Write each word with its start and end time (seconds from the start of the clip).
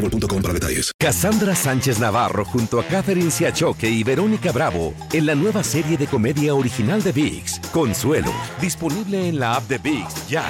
boostmobile.com 0.00 0.42
para 0.42 0.54
detalles. 0.54 0.92
Cassandra 0.98 1.54
Sánchez 1.54 2.00
Navarro 2.00 2.44
junto 2.44 2.80
a 2.80 2.84
Catherine 2.84 3.30
Siachoque 3.30 3.88
y 3.88 4.02
Verónica 4.02 4.52
Bravo 4.52 4.94
en 5.12 5.26
la 5.26 5.34
nueva 5.34 5.62
serie 5.62 5.96
de 5.96 6.06
comedia 6.06 6.54
original 6.54 7.02
de 7.02 7.12
VIX, 7.12 7.60
Consuelo, 7.72 8.32
disponible 8.60 9.28
en 9.28 9.38
la 9.38 9.54
app 9.54 9.64
de 9.68 9.78
VIX 9.78 10.28
ya. 10.28 10.44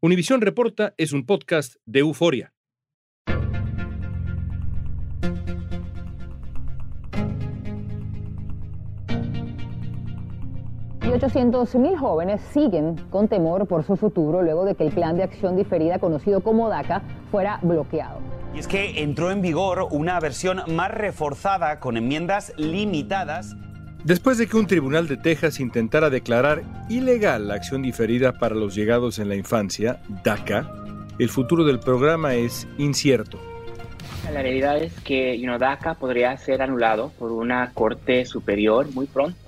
Univisión 0.00 0.40
Reporta 0.40 0.94
es 0.96 1.12
un 1.12 1.26
podcast 1.26 1.74
de 1.84 2.00
euforia. 2.00 2.52
Y 11.02 11.12
800.000 11.12 11.96
jóvenes 11.98 12.40
siguen 12.52 12.96
con 13.10 13.26
temor 13.26 13.66
por 13.66 13.84
su 13.84 13.96
futuro 13.96 14.42
luego 14.42 14.64
de 14.64 14.76
que 14.76 14.84
el 14.84 14.92
plan 14.92 15.16
de 15.16 15.24
acción 15.24 15.56
diferida 15.56 15.98
conocido 15.98 16.40
como 16.40 16.68
DACA 16.68 17.02
fuera 17.30 17.58
bloqueado. 17.62 18.39
Y 18.54 18.58
es 18.58 18.66
que 18.66 19.02
entró 19.02 19.30
en 19.30 19.42
vigor 19.42 19.86
una 19.90 20.18
versión 20.18 20.62
más 20.68 20.90
reforzada 20.90 21.78
con 21.78 21.96
enmiendas 21.96 22.52
limitadas. 22.56 23.56
Después 24.04 24.38
de 24.38 24.46
que 24.46 24.56
un 24.56 24.66
tribunal 24.66 25.06
de 25.06 25.16
Texas 25.16 25.60
intentara 25.60 26.10
declarar 26.10 26.62
ilegal 26.88 27.48
la 27.48 27.54
acción 27.54 27.82
diferida 27.82 28.32
para 28.32 28.54
los 28.54 28.74
llegados 28.74 29.18
en 29.18 29.28
la 29.28 29.36
infancia, 29.36 30.00
DACA, 30.24 30.68
el 31.18 31.28
futuro 31.28 31.64
del 31.64 31.78
programa 31.78 32.34
es 32.34 32.66
incierto. 32.78 33.38
La 34.32 34.42
realidad 34.42 34.82
es 34.82 34.92
que 35.00 35.38
you 35.38 35.44
know, 35.44 35.58
DACA 35.58 35.94
podría 35.94 36.36
ser 36.36 36.62
anulado 36.62 37.12
por 37.18 37.30
una 37.30 37.72
corte 37.72 38.24
superior 38.24 38.90
muy 38.94 39.06
pronto. 39.06 39.38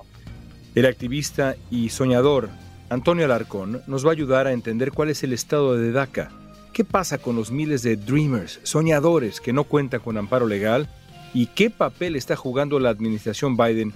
El 0.74 0.86
activista 0.86 1.56
y 1.70 1.88
soñador 1.88 2.50
Antonio 2.88 3.24
Alarcón 3.24 3.82
nos 3.86 4.04
va 4.04 4.10
a 4.10 4.12
ayudar 4.12 4.46
a 4.46 4.52
entender 4.52 4.92
cuál 4.92 5.08
es 5.08 5.22
el 5.22 5.32
estado 5.32 5.76
de 5.76 5.92
DACA 5.92 6.30
¿Qué 6.72 6.84
pasa 6.84 7.18
con 7.18 7.36
los 7.36 7.50
miles 7.50 7.82
de 7.82 7.96
dreamers, 7.96 8.58
soñadores 8.62 9.42
que 9.42 9.52
no 9.52 9.64
cuentan 9.64 10.00
con 10.00 10.16
amparo 10.16 10.46
legal? 10.46 10.88
¿Y 11.34 11.48
qué 11.48 11.68
papel 11.68 12.16
está 12.16 12.34
jugando 12.34 12.80
la 12.80 12.88
administración 12.88 13.58
Biden 13.58 13.92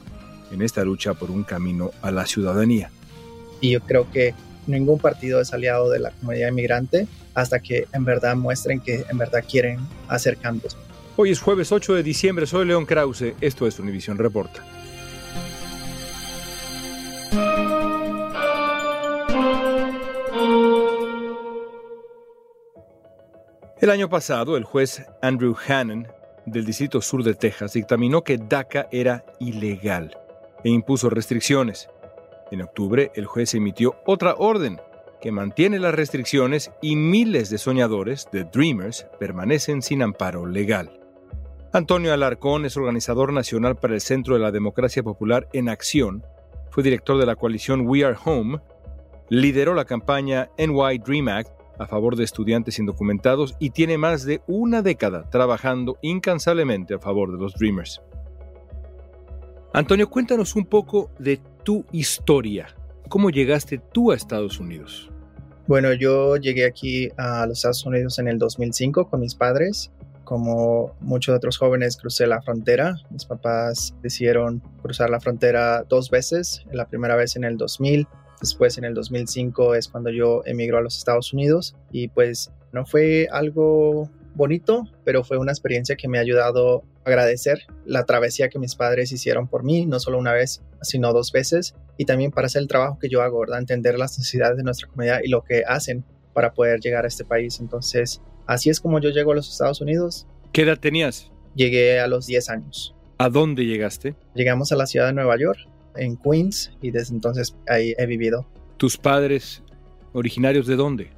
en 0.52 0.60
esta 0.60 0.84
lucha 0.84 1.14
por 1.14 1.30
un 1.30 1.42
camino 1.42 1.92
a 2.02 2.10
la 2.10 2.26
ciudadanía? 2.26 2.90
Y 3.62 3.70
yo 3.70 3.80
creo 3.80 4.10
que 4.10 4.34
ningún 4.66 4.98
partido 4.98 5.40
es 5.40 5.54
aliado 5.54 5.88
de 5.88 6.00
la 6.00 6.10
comunidad 6.10 6.50
inmigrante 6.50 7.08
hasta 7.32 7.60
que 7.60 7.86
en 7.94 8.04
verdad 8.04 8.36
muestren 8.36 8.80
que 8.80 9.06
en 9.08 9.16
verdad 9.16 9.42
quieren 9.48 9.78
hacer 10.08 10.36
cambios. 10.36 10.76
Hoy 11.16 11.30
es 11.30 11.40
jueves 11.40 11.72
8 11.72 11.94
de 11.94 12.02
diciembre, 12.02 12.46
soy 12.46 12.66
León 12.66 12.84
Krause, 12.84 13.32
esto 13.40 13.66
es 13.66 13.78
Univision 13.78 14.18
Reporta. 14.18 14.62
El 23.78 23.90
año 23.90 24.08
pasado, 24.08 24.56
el 24.56 24.64
juez 24.64 25.04
Andrew 25.20 25.54
Hannon 25.68 26.08
del 26.46 26.64
Distrito 26.64 27.02
Sur 27.02 27.22
de 27.22 27.34
Texas 27.34 27.74
dictaminó 27.74 28.22
que 28.22 28.38
DACA 28.38 28.88
era 28.90 29.26
ilegal 29.38 30.16
e 30.64 30.70
impuso 30.70 31.10
restricciones. 31.10 31.90
En 32.50 32.62
octubre, 32.62 33.12
el 33.14 33.26
juez 33.26 33.54
emitió 33.54 33.96
otra 34.06 34.34
orden 34.38 34.80
que 35.20 35.30
mantiene 35.30 35.78
las 35.78 35.94
restricciones 35.94 36.70
y 36.80 36.96
miles 36.96 37.50
de 37.50 37.58
soñadores, 37.58 38.28
de 38.32 38.44
Dreamers, 38.44 39.06
permanecen 39.18 39.82
sin 39.82 40.02
amparo 40.02 40.46
legal. 40.46 40.98
Antonio 41.72 42.14
Alarcón 42.14 42.64
es 42.64 42.78
organizador 42.78 43.30
nacional 43.34 43.76
para 43.76 43.92
el 43.92 44.00
Centro 44.00 44.36
de 44.36 44.40
la 44.40 44.52
Democracia 44.52 45.02
Popular 45.02 45.48
en 45.52 45.68
Acción, 45.68 46.24
fue 46.70 46.82
director 46.82 47.18
de 47.18 47.26
la 47.26 47.36
coalición 47.36 47.86
We 47.86 48.04
Are 48.04 48.16
Home, 48.24 48.58
lideró 49.28 49.74
la 49.74 49.84
campaña 49.84 50.48
NY 50.56 50.98
Dream 51.04 51.28
Act 51.28 51.55
a 51.78 51.86
favor 51.86 52.16
de 52.16 52.24
estudiantes 52.24 52.78
indocumentados 52.78 53.54
y 53.58 53.70
tiene 53.70 53.98
más 53.98 54.24
de 54.24 54.42
una 54.46 54.82
década 54.82 55.28
trabajando 55.30 55.98
incansablemente 56.02 56.94
a 56.94 56.98
favor 56.98 57.32
de 57.32 57.38
los 57.38 57.54
Dreamers. 57.54 58.00
Antonio, 59.72 60.08
cuéntanos 60.08 60.56
un 60.56 60.64
poco 60.64 61.10
de 61.18 61.40
tu 61.62 61.84
historia. 61.92 62.68
¿Cómo 63.08 63.30
llegaste 63.30 63.78
tú 63.92 64.10
a 64.10 64.14
Estados 64.14 64.58
Unidos? 64.58 65.10
Bueno, 65.66 65.92
yo 65.92 66.36
llegué 66.36 66.64
aquí 66.64 67.10
a 67.16 67.46
los 67.46 67.58
Estados 67.58 67.84
Unidos 67.84 68.18
en 68.18 68.28
el 68.28 68.38
2005 68.38 69.10
con 69.10 69.20
mis 69.20 69.34
padres. 69.34 69.90
Como 70.24 70.96
muchos 71.00 71.36
otros 71.36 71.58
jóvenes, 71.58 71.96
crucé 71.96 72.26
la 72.26 72.40
frontera. 72.40 72.96
Mis 73.10 73.24
papás 73.24 73.94
decidieron 74.02 74.62
cruzar 74.82 75.10
la 75.10 75.20
frontera 75.20 75.84
dos 75.84 76.10
veces. 76.10 76.64
La 76.72 76.86
primera 76.88 77.14
vez 77.14 77.36
en 77.36 77.44
el 77.44 77.56
2000 77.56 78.08
Después 78.40 78.78
en 78.78 78.84
el 78.84 78.94
2005 78.94 79.74
es 79.74 79.88
cuando 79.88 80.10
yo 80.10 80.42
emigró 80.44 80.78
a 80.78 80.82
los 80.82 80.98
Estados 80.98 81.32
Unidos 81.32 81.74
y 81.90 82.08
pues 82.08 82.52
no 82.72 82.84
fue 82.84 83.28
algo 83.30 84.10
bonito, 84.34 84.84
pero 85.04 85.24
fue 85.24 85.38
una 85.38 85.52
experiencia 85.52 85.96
que 85.96 86.08
me 86.08 86.18
ha 86.18 86.20
ayudado 86.20 86.84
a 87.04 87.08
agradecer 87.08 87.62
la 87.86 88.04
travesía 88.04 88.48
que 88.48 88.58
mis 88.58 88.74
padres 88.74 89.10
hicieron 89.12 89.48
por 89.48 89.64
mí, 89.64 89.86
no 89.86 89.98
solo 89.98 90.18
una 90.18 90.32
vez, 90.32 90.62
sino 90.82 91.12
dos 91.12 91.32
veces, 91.32 91.74
y 91.96 92.04
también 92.04 92.30
para 92.30 92.46
hacer 92.46 92.60
el 92.60 92.68
trabajo 92.68 92.98
que 92.98 93.08
yo 93.08 93.22
hago, 93.22 93.40
¿verdad? 93.40 93.60
Entender 93.60 93.98
las 93.98 94.18
necesidades 94.18 94.58
de 94.58 94.62
nuestra 94.62 94.88
comunidad 94.88 95.20
y 95.24 95.28
lo 95.28 95.42
que 95.42 95.64
hacen 95.66 96.04
para 96.34 96.52
poder 96.52 96.80
llegar 96.80 97.04
a 97.06 97.08
este 97.08 97.24
país. 97.24 97.60
Entonces, 97.60 98.20
así 98.46 98.68
es 98.68 98.80
como 98.80 99.00
yo 99.00 99.08
llego 99.08 99.32
a 99.32 99.36
los 99.36 99.50
Estados 99.50 99.80
Unidos. 99.80 100.26
¿Qué 100.52 100.62
edad 100.62 100.78
tenías? 100.78 101.32
Llegué 101.54 101.98
a 101.98 102.06
los 102.06 102.26
10 102.26 102.50
años. 102.50 102.94
¿A 103.16 103.30
dónde 103.30 103.64
llegaste? 103.64 104.14
Llegamos 104.34 104.70
a 104.72 104.76
la 104.76 104.86
ciudad 104.86 105.06
de 105.06 105.14
Nueva 105.14 105.38
York 105.38 105.58
en 105.98 106.16
Queens 106.16 106.72
y 106.80 106.90
desde 106.90 107.14
entonces 107.14 107.56
ahí 107.68 107.94
he 107.98 108.06
vivido. 108.06 108.46
¿Tus 108.76 108.96
padres 108.96 109.62
originarios 110.12 110.66
de 110.66 110.76
dónde? 110.76 111.10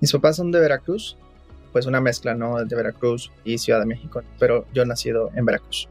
Mis 0.00 0.12
papás 0.12 0.36
son 0.36 0.52
de 0.52 0.60
Veracruz, 0.60 1.16
pues 1.72 1.86
una 1.86 2.00
mezcla, 2.00 2.34
¿no? 2.34 2.64
De 2.64 2.76
Veracruz 2.76 3.32
y 3.44 3.58
Ciudad 3.58 3.80
de 3.80 3.86
México, 3.86 4.22
pero 4.38 4.66
yo 4.72 4.84
nacido 4.84 5.30
en 5.34 5.44
Veracruz. 5.44 5.88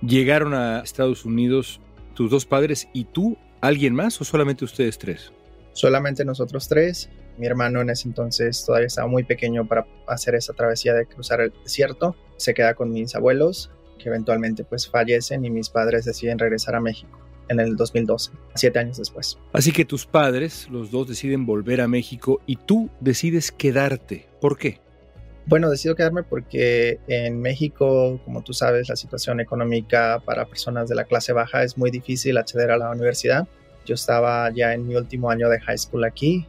¿Llegaron 0.00 0.54
a 0.54 0.80
Estados 0.80 1.24
Unidos 1.24 1.80
tus 2.14 2.30
dos 2.30 2.46
padres 2.46 2.88
y 2.92 3.04
tú, 3.04 3.36
alguien 3.60 3.94
más 3.94 4.20
o 4.20 4.24
solamente 4.24 4.64
ustedes 4.64 4.98
tres? 4.98 5.32
Solamente 5.72 6.24
nosotros 6.24 6.68
tres. 6.68 7.08
Mi 7.36 7.46
hermano 7.46 7.80
en 7.80 7.90
ese 7.90 8.08
entonces 8.08 8.64
todavía 8.64 8.88
estaba 8.88 9.06
muy 9.06 9.22
pequeño 9.22 9.66
para 9.66 9.86
hacer 10.06 10.34
esa 10.34 10.52
travesía 10.52 10.92
de 10.94 11.06
cruzar 11.06 11.40
el 11.40 11.52
desierto. 11.62 12.16
Se 12.36 12.52
queda 12.52 12.74
con 12.74 12.90
mis 12.90 13.14
abuelos, 13.14 13.70
que 13.98 14.08
eventualmente 14.08 14.64
pues 14.64 14.88
fallecen 14.88 15.44
y 15.44 15.50
mis 15.50 15.70
padres 15.70 16.04
deciden 16.04 16.38
regresar 16.38 16.74
a 16.74 16.80
México 16.80 17.27
en 17.48 17.60
el 17.60 17.76
2012, 17.76 18.32
siete 18.54 18.78
años 18.78 18.98
después. 18.98 19.38
Así 19.52 19.72
que 19.72 19.84
tus 19.84 20.06
padres, 20.06 20.68
los 20.70 20.90
dos, 20.90 21.08
deciden 21.08 21.46
volver 21.46 21.80
a 21.80 21.88
México 21.88 22.40
y 22.46 22.56
tú 22.56 22.90
decides 23.00 23.52
quedarte. 23.52 24.28
¿Por 24.40 24.58
qué? 24.58 24.80
Bueno, 25.46 25.70
decido 25.70 25.94
quedarme 25.94 26.22
porque 26.24 27.00
en 27.08 27.40
México, 27.40 28.20
como 28.24 28.42
tú 28.42 28.52
sabes, 28.52 28.90
la 28.90 28.96
situación 28.96 29.40
económica 29.40 30.20
para 30.22 30.44
personas 30.44 30.90
de 30.90 30.94
la 30.94 31.04
clase 31.04 31.32
baja 31.32 31.62
es 31.62 31.78
muy 31.78 31.90
difícil 31.90 32.36
acceder 32.36 32.70
a 32.70 32.76
la 32.76 32.90
universidad. 32.90 33.48
Yo 33.86 33.94
estaba 33.94 34.52
ya 34.52 34.74
en 34.74 34.86
mi 34.86 34.94
último 34.94 35.30
año 35.30 35.48
de 35.48 35.58
high 35.60 35.78
school 35.78 36.04
aquí, 36.04 36.46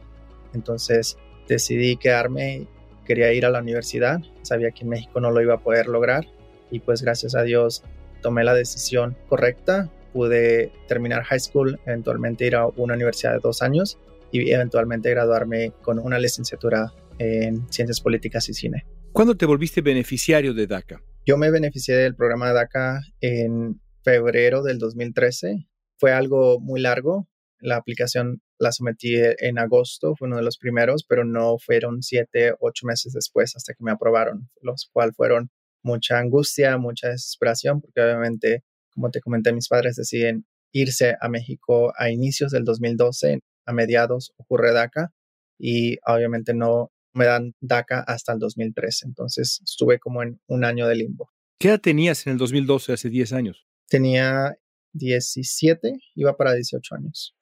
entonces 0.52 1.16
decidí 1.48 1.96
quedarme, 1.96 2.66
quería 3.06 3.32
ir 3.32 3.46
a 3.46 3.50
la 3.50 3.60
universidad, 3.60 4.20
sabía 4.42 4.70
que 4.70 4.82
en 4.82 4.90
México 4.90 5.18
no 5.18 5.30
lo 5.30 5.40
iba 5.40 5.54
a 5.54 5.60
poder 5.60 5.86
lograr 5.86 6.26
y 6.70 6.80
pues 6.80 7.00
gracias 7.00 7.34
a 7.34 7.42
Dios 7.42 7.82
tomé 8.20 8.44
la 8.44 8.52
decisión 8.52 9.16
correcta, 9.28 9.90
pude 10.12 10.72
terminar 10.88 11.22
high 11.24 11.40
school, 11.40 11.78
eventualmente 11.86 12.46
ir 12.46 12.56
a 12.56 12.66
una 12.66 12.94
universidad 12.94 13.32
de 13.32 13.40
dos 13.40 13.62
años 13.62 13.98
y 14.32 14.50
eventualmente 14.50 15.10
graduarme 15.10 15.72
con 15.82 15.98
una 15.98 16.18
licenciatura 16.18 16.92
en 17.18 17.70
ciencias 17.72 18.00
políticas 18.00 18.48
y 18.48 18.54
cine. 18.54 18.86
¿Cuándo 19.12 19.36
te 19.36 19.46
volviste 19.46 19.80
beneficiario 19.80 20.54
de 20.54 20.66
DACA? 20.66 21.02
Yo 21.26 21.36
me 21.36 21.50
beneficié 21.50 21.96
del 21.96 22.14
programa 22.14 22.48
de 22.48 22.54
DACA 22.54 23.00
en 23.20 23.80
febrero 24.02 24.62
del 24.62 24.78
2013. 24.78 25.68
Fue 25.98 26.12
algo 26.12 26.60
muy 26.60 26.80
largo. 26.80 27.28
La 27.58 27.76
aplicación 27.76 28.40
la 28.60 28.72
sometí 28.72 29.14
en 29.16 29.58
agosto, 29.58 30.14
fue 30.16 30.28
uno 30.28 30.36
de 30.36 30.42
los 30.42 30.58
primeros, 30.58 31.04
pero 31.08 31.24
no 31.24 31.56
fueron 31.58 32.02
siete, 32.02 32.54
ocho 32.60 32.86
meses 32.86 33.14
después 33.14 33.56
hasta 33.56 33.72
que 33.72 33.82
me 33.82 33.90
aprobaron, 33.90 34.50
los 34.60 34.88
cuales 34.92 35.16
fueron 35.16 35.50
mucha 35.82 36.18
angustia, 36.18 36.76
mucha 36.76 37.08
desesperación, 37.08 37.80
porque 37.80 38.02
obviamente, 38.02 38.62
como 38.94 39.10
te 39.10 39.20
comenté, 39.20 39.52
mis 39.52 39.68
padres 39.68 39.96
deciden 39.96 40.46
irse 40.72 41.16
a 41.20 41.28
México 41.28 41.92
a 41.96 42.10
inicios 42.10 42.52
del 42.52 42.64
2012, 42.64 43.40
a 43.66 43.72
mediados 43.72 44.32
ocurre 44.36 44.72
DACA 44.72 45.12
y 45.58 45.98
obviamente 46.06 46.54
no 46.54 46.90
me 47.12 47.26
dan 47.26 47.54
DACA 47.60 48.00
hasta 48.00 48.32
el 48.32 48.38
2013, 48.38 49.06
entonces 49.06 49.60
estuve 49.64 49.98
como 49.98 50.22
en 50.22 50.40
un 50.46 50.64
año 50.64 50.86
de 50.86 50.96
limbo. 50.96 51.30
¿Qué 51.58 51.68
edad 51.68 51.80
tenías 51.80 52.26
en 52.26 52.32
el 52.32 52.38
2012, 52.38 52.92
hace 52.92 53.10
10 53.10 53.32
años? 53.32 53.66
Tenía 53.88 54.56
17, 54.92 55.92
iba 56.14 56.36
para 56.36 56.54
18 56.54 56.94
años. 56.94 57.36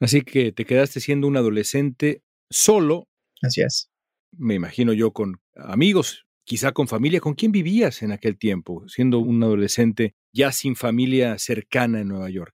Así 0.00 0.22
que 0.22 0.52
te 0.52 0.64
quedaste 0.64 1.00
siendo 1.00 1.26
un 1.26 1.36
adolescente 1.36 2.22
solo. 2.50 3.08
Así 3.42 3.60
es. 3.60 3.90
Me 4.32 4.54
imagino 4.54 4.92
yo 4.92 5.12
con 5.12 5.42
amigos, 5.54 6.26
quizá 6.50 6.72
con 6.72 6.88
familia. 6.88 7.20
¿Con 7.20 7.34
quién 7.34 7.52
vivías 7.52 8.02
en 8.02 8.10
aquel 8.10 8.36
tiempo, 8.36 8.82
siendo 8.88 9.20
un 9.20 9.40
adolescente 9.44 10.16
ya 10.32 10.50
sin 10.50 10.74
familia 10.74 11.38
cercana 11.38 12.00
en 12.00 12.08
Nueva 12.08 12.28
York? 12.28 12.52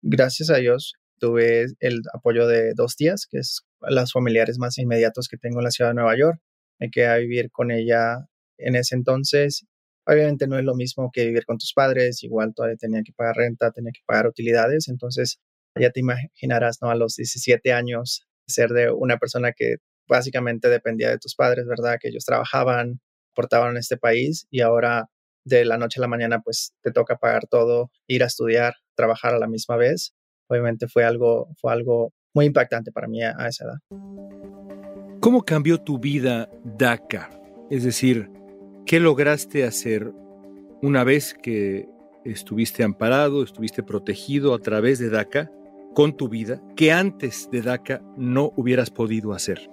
Gracias 0.00 0.48
a 0.48 0.56
Dios 0.56 0.94
tuve 1.18 1.66
el 1.80 2.00
apoyo 2.14 2.46
de 2.46 2.72
dos 2.74 2.96
tías, 2.96 3.26
que 3.30 3.38
es 3.38 3.66
las 3.82 4.12
familiares 4.12 4.58
más 4.58 4.78
inmediatos 4.78 5.28
que 5.28 5.36
tengo 5.36 5.60
en 5.60 5.64
la 5.64 5.70
ciudad 5.70 5.90
de 5.90 5.96
Nueva 5.96 6.16
York. 6.16 6.40
Me 6.80 6.90
quedé 6.90 7.06
a 7.08 7.16
vivir 7.18 7.50
con 7.50 7.70
ella 7.70 8.26
en 8.56 8.74
ese 8.74 8.94
entonces 8.94 9.66
Obviamente 10.06 10.46
no 10.46 10.58
es 10.58 10.64
lo 10.64 10.74
mismo 10.74 11.10
que 11.12 11.26
vivir 11.26 11.46
con 11.46 11.56
tus 11.58 11.72
padres, 11.72 12.22
igual 12.22 12.52
todavía 12.54 12.76
tenía 12.76 13.02
que 13.02 13.12
pagar 13.12 13.36
renta, 13.36 13.70
tenía 13.70 13.92
que 13.92 14.02
pagar 14.04 14.26
utilidades, 14.26 14.88
entonces 14.88 15.40
ya 15.78 15.90
te 15.90 16.00
imaginarás, 16.00 16.78
¿no? 16.82 16.90
A 16.90 16.94
los 16.94 17.16
17 17.16 17.72
años, 17.72 18.26
ser 18.46 18.70
de 18.70 18.90
una 18.90 19.18
persona 19.18 19.52
que 19.52 19.76
básicamente 20.08 20.68
dependía 20.68 21.10
de 21.10 21.18
tus 21.18 21.34
padres, 21.34 21.66
¿verdad? 21.66 21.98
Que 22.00 22.08
ellos 22.08 22.24
trabajaban, 22.24 23.00
aportaban 23.32 23.72
en 23.72 23.76
este 23.78 23.96
país 23.96 24.46
y 24.50 24.60
ahora 24.60 25.08
de 25.44 25.64
la 25.64 25.76
noche 25.76 26.00
a 26.00 26.02
la 26.02 26.08
mañana 26.08 26.40
pues 26.40 26.74
te 26.82 26.90
toca 26.90 27.16
pagar 27.16 27.46
todo, 27.46 27.90
ir 28.06 28.22
a 28.22 28.26
estudiar, 28.26 28.74
trabajar 28.94 29.34
a 29.34 29.38
la 29.38 29.46
misma 29.46 29.76
vez. 29.76 30.14
Obviamente 30.48 30.88
fue 30.88 31.04
algo, 31.04 31.48
fue 31.60 31.72
algo 31.72 32.12
muy 32.34 32.46
impactante 32.46 32.92
para 32.92 33.08
mí 33.08 33.22
a 33.22 33.48
esa 33.48 33.64
edad. 33.64 33.78
¿Cómo 35.20 35.44
cambió 35.44 35.78
tu 35.78 35.98
vida 35.98 36.50
DACA? 36.64 37.30
Es 37.70 37.84
decir, 37.84 38.30
¿Qué 38.86 39.00
lograste 39.00 39.64
hacer 39.64 40.12
una 40.82 41.04
vez 41.04 41.34
que 41.42 41.88
estuviste 42.26 42.84
amparado, 42.84 43.42
estuviste 43.42 43.82
protegido 43.82 44.52
a 44.52 44.58
través 44.58 44.98
de 44.98 45.08
DACA 45.08 45.50
con 45.94 46.18
tu 46.18 46.28
vida, 46.28 46.62
que 46.76 46.92
antes 46.92 47.48
de 47.50 47.62
DACA 47.62 48.02
no 48.18 48.52
hubieras 48.56 48.90
podido 48.90 49.32
hacer? 49.32 49.70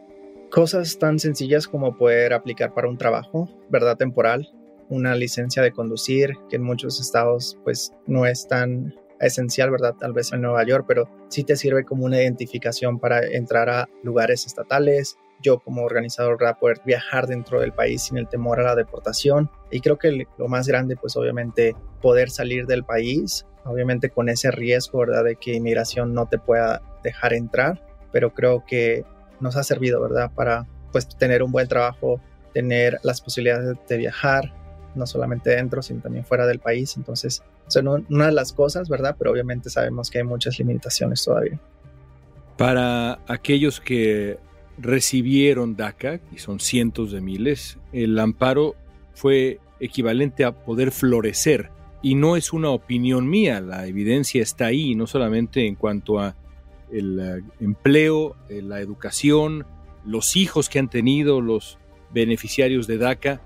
Cosas 0.51 0.99
tan 0.99 1.17
sencillas 1.17 1.65
como 1.65 1.95
poder 1.95 2.33
aplicar 2.33 2.73
para 2.73 2.89
un 2.89 2.97
trabajo, 2.97 3.49
verdad 3.69 3.95
temporal, 3.95 4.51
una 4.89 5.15
licencia 5.15 5.63
de 5.63 5.71
conducir, 5.71 6.33
que 6.49 6.57
en 6.57 6.63
muchos 6.63 6.99
estados 6.99 7.57
pues 7.63 7.93
no 8.05 8.25
es 8.25 8.49
tan 8.49 8.93
esencial, 9.21 9.71
¿verdad? 9.71 9.95
Tal 9.97 10.11
vez 10.11 10.33
en 10.33 10.41
Nueva 10.41 10.65
York, 10.65 10.83
pero 10.85 11.09
sí 11.29 11.45
te 11.45 11.55
sirve 11.55 11.85
como 11.85 12.03
una 12.03 12.21
identificación 12.21 12.99
para 12.99 13.25
entrar 13.25 13.69
a 13.69 13.87
lugares 14.03 14.45
estatales, 14.45 15.15
yo 15.41 15.59
como 15.59 15.83
organizador 15.83 16.37
para 16.37 16.59
poder 16.59 16.81
viajar 16.85 17.27
dentro 17.27 17.61
del 17.61 17.71
país 17.71 18.03
sin 18.03 18.17
el 18.17 18.27
temor 18.27 18.59
a 18.59 18.63
la 18.63 18.75
deportación. 18.75 19.49
Y 19.71 19.79
creo 19.79 19.97
que 19.97 20.27
lo 20.37 20.47
más 20.49 20.67
grande, 20.67 20.97
pues 20.97 21.15
obviamente 21.15 21.77
poder 22.01 22.29
salir 22.29 22.65
del 22.65 22.83
país, 22.83 23.45
obviamente 23.63 24.09
con 24.09 24.27
ese 24.27 24.51
riesgo, 24.51 24.99
¿verdad? 24.99 25.23
De 25.23 25.37
que 25.37 25.53
inmigración 25.53 26.13
no 26.13 26.27
te 26.27 26.39
pueda 26.39 26.81
dejar 27.05 27.31
entrar, 27.31 27.81
pero 28.11 28.33
creo 28.33 28.65
que 28.67 29.05
nos 29.41 29.55
ha 29.57 29.63
servido, 29.63 30.01
¿verdad? 30.01 30.31
Para 30.33 30.67
pues 30.91 31.07
tener 31.07 31.43
un 31.43 31.51
buen 31.51 31.67
trabajo, 31.67 32.21
tener 32.53 32.99
las 33.03 33.21
posibilidades 33.21 33.77
de 33.87 33.97
viajar, 33.97 34.53
no 34.95 35.05
solamente 35.05 35.51
dentro, 35.51 35.81
sino 35.81 36.01
también 36.01 36.25
fuera 36.25 36.45
del 36.45 36.59
país. 36.59 36.95
Entonces, 36.97 37.43
son 37.67 37.87
una 38.09 38.25
de 38.27 38.31
las 38.31 38.53
cosas, 38.53 38.89
¿verdad? 38.89 39.15
Pero 39.17 39.31
obviamente 39.31 39.69
sabemos 39.69 40.09
que 40.09 40.19
hay 40.19 40.23
muchas 40.23 40.59
limitaciones 40.59 41.23
todavía. 41.23 41.59
Para 42.57 43.19
aquellos 43.27 43.79
que 43.79 44.37
recibieron 44.77 45.75
DACA, 45.75 46.19
y 46.31 46.39
son 46.39 46.59
cientos 46.59 47.11
de 47.11 47.21
miles, 47.21 47.77
el 47.93 48.17
amparo 48.19 48.75
fue 49.13 49.59
equivalente 49.79 50.43
a 50.43 50.51
poder 50.51 50.91
florecer. 50.91 51.69
Y 52.01 52.15
no 52.15 52.35
es 52.35 52.51
una 52.51 52.69
opinión 52.69 53.29
mía, 53.29 53.61
la 53.61 53.85
evidencia 53.87 54.41
está 54.41 54.65
ahí, 54.65 54.95
no 54.95 55.07
solamente 55.07 55.67
en 55.67 55.75
cuanto 55.75 56.19
a 56.19 56.35
el 56.91 57.19
eh, 57.19 57.43
empleo, 57.59 58.35
eh, 58.49 58.61
la 58.61 58.79
educación, 58.79 59.65
los 60.05 60.35
hijos 60.35 60.69
que 60.69 60.79
han 60.79 60.89
tenido 60.89 61.41
los 61.41 61.77
beneficiarios 62.13 62.87
de 62.87 62.97
DACA, 62.97 63.41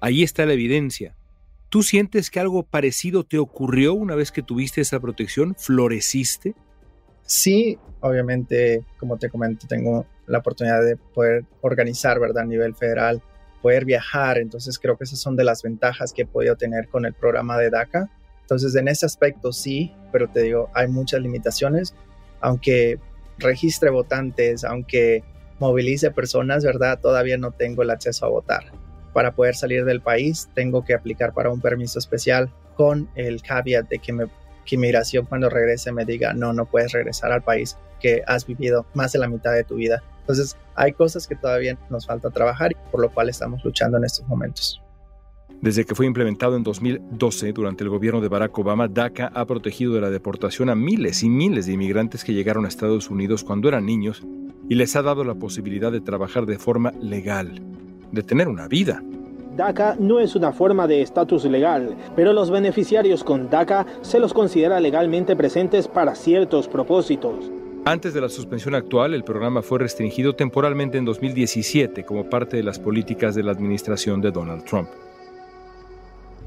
ahí 0.00 0.22
está 0.22 0.46
la 0.46 0.52
evidencia. 0.52 1.16
¿Tú 1.68 1.82
sientes 1.82 2.30
que 2.30 2.38
algo 2.38 2.62
parecido 2.62 3.24
te 3.24 3.38
ocurrió 3.38 3.94
una 3.94 4.14
vez 4.14 4.30
que 4.30 4.42
tuviste 4.42 4.80
esa 4.80 5.00
protección? 5.00 5.56
¿Floreciste? 5.58 6.54
Sí, 7.22 7.78
obviamente, 8.00 8.84
como 8.98 9.16
te 9.16 9.28
comento, 9.28 9.66
tengo 9.66 10.06
la 10.26 10.38
oportunidad 10.38 10.84
de 10.84 10.96
poder 10.96 11.44
organizar, 11.62 12.20
¿verdad? 12.20 12.44
A 12.44 12.46
nivel 12.46 12.74
federal, 12.74 13.22
poder 13.62 13.84
viajar. 13.84 14.38
Entonces 14.38 14.78
creo 14.78 14.96
que 14.96 15.04
esas 15.04 15.18
son 15.18 15.36
de 15.36 15.44
las 15.44 15.62
ventajas 15.62 16.12
que 16.12 16.22
he 16.22 16.26
podido 16.26 16.56
tener 16.56 16.88
con 16.88 17.06
el 17.06 17.14
programa 17.14 17.58
de 17.58 17.70
DACA. 17.70 18.10
Entonces 18.42 18.74
en 18.76 18.88
ese 18.88 19.06
aspecto 19.06 19.52
sí, 19.52 19.92
pero 20.12 20.28
te 20.28 20.42
digo, 20.42 20.70
hay 20.74 20.88
muchas 20.88 21.20
limitaciones. 21.22 21.94
Aunque 22.44 22.98
registre 23.38 23.88
votantes, 23.88 24.64
aunque 24.64 25.24
movilice 25.58 26.10
personas, 26.10 26.62
¿verdad? 26.62 27.00
Todavía 27.00 27.38
no 27.38 27.52
tengo 27.52 27.82
el 27.82 27.90
acceso 27.90 28.26
a 28.26 28.28
votar. 28.28 28.64
Para 29.14 29.34
poder 29.34 29.54
salir 29.54 29.84
del 29.84 30.02
país 30.02 30.50
tengo 30.54 30.84
que 30.84 30.92
aplicar 30.92 31.32
para 31.32 31.50
un 31.50 31.60
permiso 31.60 31.98
especial 31.98 32.52
con 32.76 33.08
el 33.14 33.40
caveat 33.42 33.88
de 33.88 33.98
que 33.98 34.12
me 34.12 34.26
que 34.64 34.76
inmigración 34.76 35.26
cuando 35.26 35.50
regrese 35.50 35.92
me 35.92 36.04
diga, 36.04 36.32
no, 36.32 36.52
no 36.52 36.66
puedes 36.66 36.92
regresar 36.92 37.32
al 37.32 37.42
país 37.42 37.76
que 38.00 38.22
has 38.26 38.46
vivido 38.46 38.86
más 38.94 39.12
de 39.12 39.18
la 39.18 39.28
mitad 39.28 39.52
de 39.52 39.64
tu 39.64 39.76
vida. 39.76 40.02
Entonces, 40.20 40.56
hay 40.74 40.92
cosas 40.92 41.26
que 41.26 41.36
todavía 41.36 41.78
nos 41.90 42.06
falta 42.06 42.30
trabajar 42.30 42.72
y 42.72 42.90
por 42.90 43.00
lo 43.00 43.12
cual 43.12 43.28
estamos 43.28 43.62
luchando 43.64 43.98
en 43.98 44.04
estos 44.04 44.26
momentos. 44.26 44.83
Desde 45.64 45.86
que 45.86 45.94
fue 45.94 46.04
implementado 46.04 46.56
en 46.56 46.62
2012 46.62 47.54
durante 47.54 47.84
el 47.84 47.88
gobierno 47.88 48.20
de 48.20 48.28
Barack 48.28 48.58
Obama, 48.58 48.86
DACA 48.86 49.32
ha 49.34 49.46
protegido 49.46 49.94
de 49.94 50.02
la 50.02 50.10
deportación 50.10 50.68
a 50.68 50.74
miles 50.74 51.22
y 51.22 51.30
miles 51.30 51.64
de 51.64 51.72
inmigrantes 51.72 52.22
que 52.22 52.34
llegaron 52.34 52.66
a 52.66 52.68
Estados 52.68 53.08
Unidos 53.08 53.44
cuando 53.44 53.68
eran 53.68 53.86
niños 53.86 54.22
y 54.68 54.74
les 54.74 54.94
ha 54.94 55.00
dado 55.00 55.24
la 55.24 55.36
posibilidad 55.36 55.90
de 55.90 56.02
trabajar 56.02 56.44
de 56.44 56.58
forma 56.58 56.92
legal, 57.00 57.62
de 58.12 58.22
tener 58.22 58.48
una 58.48 58.68
vida. 58.68 59.02
DACA 59.56 59.96
no 59.98 60.20
es 60.20 60.36
una 60.36 60.52
forma 60.52 60.86
de 60.86 61.00
estatus 61.00 61.46
legal, 61.46 61.96
pero 62.14 62.34
los 62.34 62.50
beneficiarios 62.50 63.24
con 63.24 63.48
DACA 63.48 63.86
se 64.02 64.20
los 64.20 64.34
considera 64.34 64.80
legalmente 64.80 65.34
presentes 65.34 65.88
para 65.88 66.14
ciertos 66.14 66.68
propósitos. 66.68 67.50
Antes 67.86 68.12
de 68.12 68.20
la 68.20 68.28
suspensión 68.28 68.74
actual, 68.74 69.14
el 69.14 69.24
programa 69.24 69.62
fue 69.62 69.78
restringido 69.78 70.34
temporalmente 70.34 70.98
en 70.98 71.06
2017 71.06 72.04
como 72.04 72.28
parte 72.28 72.58
de 72.58 72.64
las 72.64 72.78
políticas 72.78 73.34
de 73.34 73.44
la 73.44 73.52
administración 73.52 74.20
de 74.20 74.30
Donald 74.30 74.64
Trump. 74.64 74.90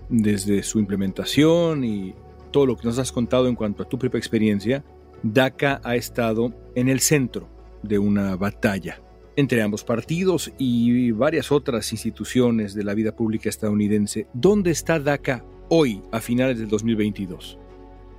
Desde 0.09 0.63
su 0.63 0.79
implementación 0.79 1.83
y 1.83 2.15
todo 2.51 2.65
lo 2.65 2.77
que 2.77 2.87
nos 2.87 2.97
has 2.97 3.11
contado 3.11 3.47
en 3.47 3.55
cuanto 3.55 3.83
a 3.83 3.89
tu 3.89 3.97
propia 3.97 4.17
experiencia, 4.17 4.83
DACA 5.23 5.81
ha 5.83 5.95
estado 5.95 6.53
en 6.75 6.89
el 6.89 6.99
centro 6.99 7.49
de 7.83 7.99
una 7.99 8.35
batalla 8.35 9.01
entre 9.37 9.61
ambos 9.61 9.83
partidos 9.83 10.51
y 10.57 11.11
varias 11.11 11.51
otras 11.51 11.91
instituciones 11.91 12.73
de 12.73 12.83
la 12.83 12.95
vida 12.95 13.15
pública 13.15 13.49
estadounidense. 13.49 14.27
¿Dónde 14.33 14.71
está 14.71 14.99
DACA 14.99 15.45
hoy, 15.69 16.01
a 16.11 16.19
finales 16.19 16.57
del 16.57 16.67
2022? 16.67 17.59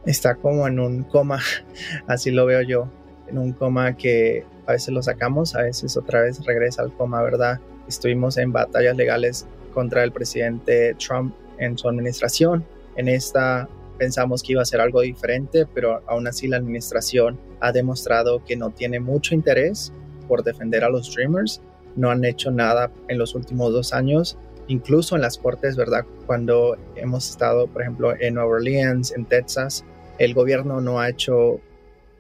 Está 0.07 0.37
como 0.37 0.69
en 0.69 0.79
un 0.79 1.03
coma, 1.03 1.41
así 2.07 2.31
lo 2.31 2.47
veo 2.47 2.63
yo, 2.63 2.89
en 3.27 3.39
un 3.39 3.53
coma 3.53 3.97
que 3.97 4.45
a 4.67 4.73
veces 4.73 4.95
lo 4.95 5.03
sacamos, 5.03 5.57
a 5.57 5.63
veces 5.63 5.97
otra 5.97 6.23
vez 6.23 6.45
regresa 6.45 6.83
al 6.83 6.93
coma, 6.93 7.21
¿verdad? 7.21 7.61
Estuvimos 7.89 8.39
en 8.39 8.53
batallas 8.53 8.97
legales 8.97 9.47
contra 9.75 10.05
el 10.05 10.13
presidente 10.13 10.95
Trump 10.95 11.35
en 11.59 11.77
su 11.79 11.89
administración. 11.89 12.65
En 12.97 13.09
esta 13.09 13.69
pensamos 13.99 14.43
que 14.43 14.53
iba 14.53 14.63
a 14.63 14.65
ser 14.65 14.81
algo 14.81 15.01
diferente, 15.01 15.67
pero 15.67 16.03
aún 16.07 16.27
así 16.27 16.47
la 16.47 16.57
administración 16.57 17.39
ha 17.61 17.73
demostrado 17.73 18.45
que 18.45 18.57
no 18.57 18.71
tiene 18.71 19.01
mucho 19.01 19.35
interés 19.35 19.93
por 20.29 20.45
defender 20.45 20.85
a 20.85 20.89
los 20.89 21.09
streamers. 21.09 21.61
No 21.97 22.11
han 22.11 22.25
hecho 22.25 22.51
nada 22.51 22.93
en 23.09 23.19
los 23.19 23.35
últimos 23.35 23.73
dos 23.73 23.93
años, 23.93 24.39
incluso 24.69 25.17
en 25.17 25.23
las 25.23 25.37
cortes, 25.37 25.77
¿verdad? 25.77 26.07
Cuando 26.27 26.77
hemos 26.95 27.29
estado, 27.29 27.67
por 27.67 27.83
ejemplo, 27.83 28.15
en 28.19 28.35
Nueva 28.35 28.51
Orleans, 28.51 29.13
en 29.13 29.25
Texas, 29.25 29.85
el 30.19 30.35
gobierno 30.35 30.81
no 30.81 31.01
ha 31.01 31.09
hecho 31.09 31.61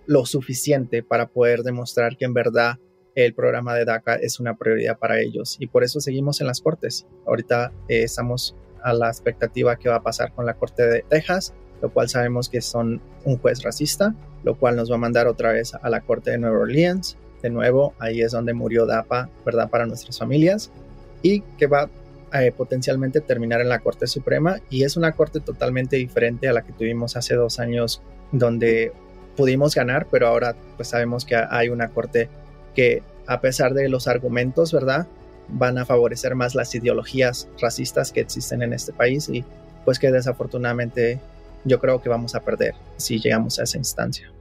lo 0.07 0.25
suficiente 0.25 1.03
para 1.03 1.29
poder 1.29 1.63
demostrar 1.63 2.17
que 2.17 2.25
en 2.25 2.35
verdad 2.35 2.79
el 3.15 3.35
programa 3.35 3.75
de 3.75 3.85
DACA 3.85 4.15
es 4.15 4.41
una 4.41 4.57
prioridad 4.57 4.99
para 4.99 5.21
ellos 5.21 5.57
y 5.59 5.67
por 5.67 5.85
eso 5.85 6.01
seguimos 6.01 6.41
en 6.41 6.47
las 6.47 6.61
cortes. 6.61 7.07
Ahorita 7.27 7.73
eh, 7.89 8.05
estamos 8.05 8.57
a 8.83 8.93
la 8.93 9.09
expectativa 9.09 9.77
que 9.77 9.89
va 9.89 9.97
a 9.97 10.03
pasar 10.03 10.33
con 10.33 10.47
la 10.47 10.55
Corte 10.55 10.85
de 10.85 11.05
Texas, 11.09 11.55
lo 11.83 11.91
cual 11.91 12.09
sabemos 12.09 12.49
que 12.49 12.61
son 12.61 13.01
un 13.25 13.39
juez 13.39 13.63
racista, 13.63 14.15
lo 14.45 14.57
cual 14.57 14.77
nos 14.77 14.91
va 14.91 14.97
a 14.97 14.99
mandar 14.99 15.27
otra 15.27 15.53
vez 15.53 15.75
a 15.75 15.89
la 15.91 16.01
Corte 16.01 16.31
de 16.31 16.39
Nueva 16.39 16.59
Orleans 16.59 17.17
de 17.43 17.51
nuevo, 17.51 17.95
ahí 17.99 18.21
es 18.21 18.33
donde 18.33 18.53
murió 18.53 18.87
DAPA, 18.87 19.29
¿verdad? 19.45 19.71
Para 19.71 19.87
nuestras 19.87 20.19
familias 20.19 20.71
y 21.23 21.41
que 21.41 21.67
va 21.67 21.89
a 22.31 22.45
eh, 22.45 22.53
potencialmente 22.53 23.21
terminar 23.21 23.61
en 23.61 23.69
la 23.69 23.79
Corte 23.79 24.07
Suprema 24.07 24.61
y 24.71 24.85
es 24.85 24.97
una 24.97 25.13
corte 25.13 25.41
totalmente 25.41 25.97
diferente 25.97 26.49
a 26.49 26.53
la 26.53 26.63
que 26.63 26.73
tuvimos 26.73 27.17
hace 27.17 27.35
dos 27.35 27.59
años 27.59 28.03
donde 28.33 28.93
pudimos 29.37 29.75
ganar, 29.75 30.09
pero 30.11 30.27
ahora 30.27 30.57
pues 30.77 30.89
sabemos 30.89 31.25
que 31.25 31.37
hay 31.37 31.69
una 31.69 31.89
corte 31.89 32.29
que 32.75 33.03
a 33.27 33.41
pesar 33.41 33.73
de 33.75 33.89
los 33.89 34.09
argumentos, 34.09 34.73
¿verdad? 34.73 35.07
Van 35.49 35.79
a 35.79 35.85
favorecer 35.85 36.35
más 36.35 36.55
las 36.55 36.75
ideologías 36.75 37.49
racistas 37.61 38.13
que 38.13 38.21
existen 38.21 38.63
en 38.63 38.73
este 38.73 38.93
país 38.93 39.29
y 39.29 39.45
pues 39.85 39.99
que 39.99 40.11
desafortunadamente 40.11 41.21
yo 41.65 41.81
creo 41.81 42.03
que 42.03 42.09
vamos 42.09 42.35
a 42.35 42.45
perder 42.45 42.75
si 42.97 43.19
llegamos 43.19 43.59
a 43.59 43.65
esa 43.65 43.79
instancia. 43.79 44.33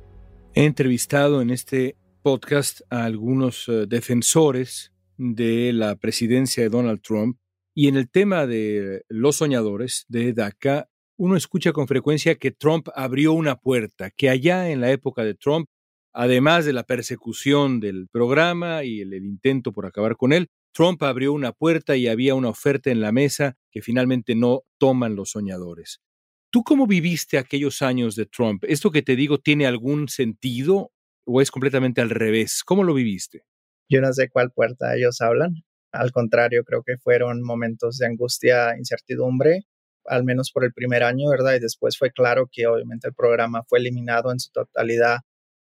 He 0.54 0.66
entrevistado 0.66 1.42
en 1.42 1.52
este 1.52 1.96
podcast 2.22 2.82
a 2.90 3.06
algunos 3.06 3.68
eh, 3.68 3.86
defensores 3.88 4.92
de 5.18 5.72
la 5.74 5.96
presidencia 5.96 6.64
de 6.64 6.70
Donald 6.70 7.02
Trump 7.02 7.38
y 7.74 7.88
en 7.88 7.96
el 7.96 8.10
tema 8.10 8.48
de 8.48 9.04
los 9.08 9.36
soñadores 9.36 10.06
de 10.08 10.34
DACA, 10.34 10.90
uno 11.16 11.36
escucha 11.36 11.74
con 11.74 11.88
frecuencia 11.88 12.36
que 12.36 12.52
Trump 12.52 12.88
abrió 12.96 13.34
una 13.34 13.56
puerta, 13.56 14.10
que 14.10 14.30
allá 14.30 14.70
en 14.70 14.82
la 14.82 14.92
época 14.92 15.24
de 15.24 15.36
Trump, 15.36 15.70
además 16.12 16.66
de 16.66 16.74
la 16.74 16.84
persecución 16.84 17.80
del 17.80 18.08
programa 18.08 18.84
y 18.84 19.02
el, 19.02 19.14
el 19.14 19.26
intento 19.26 19.72
por 19.72 19.86
acabar 19.86 20.18
con 20.18 20.34
él, 20.34 20.50
Trump 20.78 21.02
abrió 21.02 21.34
una 21.34 21.54
puerta 21.54 21.96
y 21.96 22.08
había 22.08 22.36
una 22.36 22.50
oferta 22.50 22.92
en 22.92 23.02
la 23.02 23.12
mesa 23.12 23.58
que 23.72 23.82
finalmente 23.82 24.36
no 24.36 24.62
toman 24.78 25.16
los 25.16 25.32
soñadores. 25.32 26.04
¿Tú 26.52 26.64
cómo 26.64 26.86
viviste 26.86 27.40
aquellos 27.40 27.82
años 27.82 28.16
de 28.16 28.28
Trump? 28.28 28.64
¿Esto 28.64 28.92
que 28.92 29.02
te 29.02 29.16
digo 29.16 29.40
tiene 29.40 29.66
algún 29.66 30.08
sentido 30.08 30.92
o 31.26 31.42
es 31.42 31.50
completamente 31.50 32.00
al 32.00 32.12
revés? 32.12 32.62
¿Cómo 32.64 32.84
lo 32.84 32.94
viviste? 32.94 33.42
Yo 33.90 34.02
no 34.02 34.14
sé 34.14 34.30
cuál 34.30 34.52
puerta 34.52 34.96
ellos 34.96 35.20
hablan. 35.20 35.56
Al 35.92 36.12
contrario, 36.12 36.64
creo 36.64 36.84
que 36.86 37.00
fueron 37.00 37.42
momentos 37.42 37.98
de 37.98 38.06
angustia, 38.06 38.78
incertidumbre, 38.78 39.64
al 40.06 40.26
menos 40.26 40.52
por 40.52 40.64
el 40.64 40.74
primer 40.74 41.02
año, 41.02 41.28
¿verdad? 41.32 41.56
Y 41.56 41.60
después 41.60 41.98
fue 41.98 42.12
claro 42.12 42.48
que 42.52 42.68
obviamente 42.68 43.08
el 43.08 43.16
programa 43.16 43.64
fue 43.68 43.80
eliminado 43.80 44.32
en 44.32 44.40
su 44.40 44.52
totalidad 44.52 45.22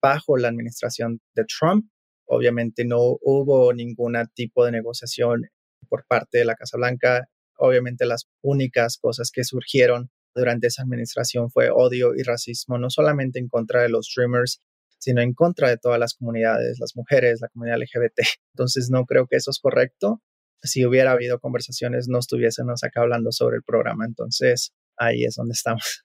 bajo 0.01 0.35
la 0.35 0.49
administración 0.49 1.21
de 1.33 1.45
Trump. 1.45 1.85
Obviamente 2.27 2.85
no 2.85 2.99
hubo 3.21 3.73
ningún 3.73 4.15
tipo 4.33 4.65
de 4.65 4.71
negociación 4.71 5.47
por 5.89 6.05
parte 6.07 6.39
de 6.39 6.45
la 6.45 6.55
Casa 6.55 6.77
Blanca. 6.77 7.29
Obviamente 7.57 8.05
las 8.05 8.27
únicas 8.41 8.97
cosas 8.97 9.31
que 9.31 9.43
surgieron 9.43 10.11
durante 10.35 10.67
esa 10.67 10.83
administración 10.83 11.49
fue 11.49 11.69
odio 11.71 12.13
y 12.15 12.23
racismo, 12.23 12.77
no 12.77 12.89
solamente 12.89 13.39
en 13.39 13.47
contra 13.47 13.81
de 13.81 13.89
los 13.89 14.07
streamers, 14.07 14.61
sino 14.99 15.21
en 15.21 15.33
contra 15.33 15.69
de 15.69 15.77
todas 15.77 15.99
las 15.99 16.13
comunidades, 16.15 16.79
las 16.79 16.95
mujeres, 16.95 17.39
la 17.41 17.49
comunidad 17.49 17.79
LGBT. 17.79 18.19
Entonces 18.53 18.89
no 18.89 19.05
creo 19.05 19.27
que 19.27 19.37
eso 19.37 19.51
es 19.51 19.59
correcto. 19.59 20.21
Si 20.63 20.85
hubiera 20.85 21.11
habido 21.11 21.39
conversaciones, 21.39 22.07
no 22.07 22.19
estuviésemos 22.19 22.83
acá 22.83 23.01
hablando 23.01 23.31
sobre 23.31 23.57
el 23.57 23.63
programa. 23.63 24.05
Entonces 24.05 24.73
ahí 24.97 25.23
es 25.23 25.35
donde 25.35 25.53
estamos. 25.53 26.03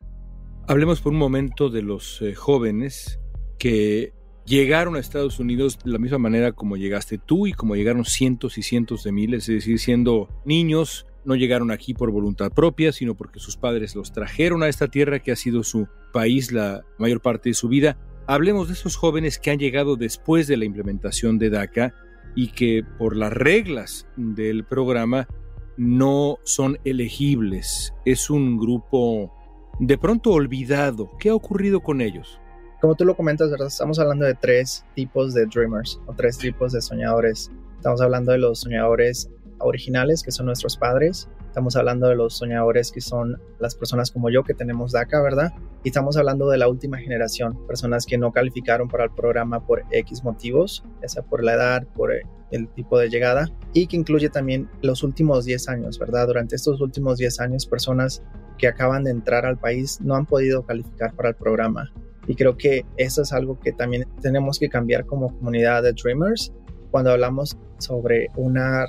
Hablemos 0.68 1.00
por 1.00 1.12
un 1.12 1.18
momento 1.18 1.70
de 1.70 1.82
los 1.82 2.22
eh, 2.22 2.34
jóvenes 2.34 3.18
que 3.58 4.12
llegaron 4.44 4.96
a 4.96 5.00
Estados 5.00 5.38
Unidos 5.38 5.78
de 5.84 5.90
la 5.90 5.98
misma 5.98 6.18
manera 6.18 6.52
como 6.52 6.76
llegaste 6.76 7.18
tú 7.18 7.46
y 7.46 7.52
como 7.52 7.76
llegaron 7.76 8.04
cientos 8.04 8.58
y 8.58 8.62
cientos 8.62 9.04
de 9.04 9.12
miles, 9.12 9.48
es 9.48 9.56
decir, 9.56 9.78
siendo 9.78 10.28
niños, 10.44 11.06
no 11.24 11.36
llegaron 11.36 11.70
aquí 11.70 11.94
por 11.94 12.10
voluntad 12.10 12.50
propia, 12.50 12.92
sino 12.92 13.14
porque 13.14 13.38
sus 13.38 13.56
padres 13.56 13.94
los 13.94 14.12
trajeron 14.12 14.62
a 14.62 14.68
esta 14.68 14.88
tierra 14.88 15.20
que 15.20 15.32
ha 15.32 15.36
sido 15.36 15.62
su 15.62 15.86
país 16.12 16.52
la 16.52 16.84
mayor 16.98 17.20
parte 17.20 17.50
de 17.50 17.54
su 17.54 17.68
vida. 17.68 17.96
Hablemos 18.26 18.68
de 18.68 18.74
esos 18.74 18.96
jóvenes 18.96 19.38
que 19.38 19.50
han 19.50 19.58
llegado 19.58 19.96
después 19.96 20.46
de 20.46 20.56
la 20.56 20.64
implementación 20.64 21.38
de 21.38 21.50
DACA 21.50 21.94
y 22.34 22.48
que 22.48 22.82
por 22.98 23.16
las 23.16 23.32
reglas 23.32 24.06
del 24.16 24.64
programa 24.64 25.28
no 25.76 26.38
son 26.44 26.78
elegibles. 26.84 27.94
Es 28.04 28.30
un 28.30 28.58
grupo 28.58 29.32
de 29.78 29.98
pronto 29.98 30.30
olvidado. 30.30 31.10
¿Qué 31.18 31.30
ha 31.30 31.34
ocurrido 31.34 31.80
con 31.80 32.00
ellos? 32.00 32.40
Como 32.82 32.96
tú 32.96 33.04
lo 33.04 33.14
comentas, 33.14 33.48
¿verdad? 33.48 33.68
Estamos 33.68 34.00
hablando 34.00 34.24
de 34.24 34.34
tres 34.34 34.84
tipos 34.96 35.34
de 35.34 35.46
dreamers 35.46 36.00
o 36.06 36.14
tres 36.14 36.36
tipos 36.36 36.72
de 36.72 36.82
soñadores. 36.82 37.48
Estamos 37.76 38.00
hablando 38.00 38.32
de 38.32 38.38
los 38.38 38.58
soñadores 38.58 39.30
originales, 39.60 40.24
que 40.24 40.32
son 40.32 40.46
nuestros 40.46 40.76
padres. 40.76 41.28
Estamos 41.46 41.76
hablando 41.76 42.08
de 42.08 42.16
los 42.16 42.36
soñadores 42.36 42.90
que 42.90 43.00
son 43.00 43.40
las 43.60 43.76
personas 43.76 44.10
como 44.10 44.30
yo 44.30 44.42
que 44.42 44.52
tenemos 44.52 44.90
DACA, 44.90 45.22
¿verdad? 45.22 45.52
Y 45.84 45.90
estamos 45.90 46.16
hablando 46.16 46.48
de 46.48 46.58
la 46.58 46.66
última 46.66 46.98
generación, 46.98 47.56
personas 47.68 48.04
que 48.04 48.18
no 48.18 48.32
calificaron 48.32 48.88
para 48.88 49.04
el 49.04 49.12
programa 49.12 49.64
por 49.64 49.84
X 49.92 50.24
motivos, 50.24 50.82
ya 51.00 51.08
sea 51.08 51.22
por 51.22 51.44
la 51.44 51.54
edad, 51.54 51.86
por 51.94 52.10
el 52.50 52.68
tipo 52.70 52.98
de 52.98 53.08
llegada, 53.08 53.48
y 53.72 53.86
que 53.86 53.96
incluye 53.96 54.28
también 54.28 54.68
los 54.80 55.04
últimos 55.04 55.44
10 55.44 55.68
años, 55.68 56.00
¿verdad? 56.00 56.26
Durante 56.26 56.56
estos 56.56 56.80
últimos 56.80 57.18
10 57.18 57.38
años, 57.38 57.64
personas 57.64 58.24
que 58.58 58.66
acaban 58.66 59.04
de 59.04 59.12
entrar 59.12 59.46
al 59.46 59.56
país 59.56 60.00
no 60.00 60.16
han 60.16 60.26
podido 60.26 60.66
calificar 60.66 61.14
para 61.14 61.28
el 61.28 61.36
programa. 61.36 61.92
Y 62.26 62.34
creo 62.34 62.56
que 62.56 62.84
eso 62.96 63.22
es 63.22 63.32
algo 63.32 63.58
que 63.58 63.72
también 63.72 64.06
tenemos 64.20 64.58
que 64.58 64.68
cambiar 64.68 65.06
como 65.06 65.36
comunidad 65.36 65.82
de 65.82 65.92
Dreamers 65.92 66.52
cuando 66.90 67.10
hablamos 67.10 67.56
sobre 67.78 68.28
una 68.36 68.86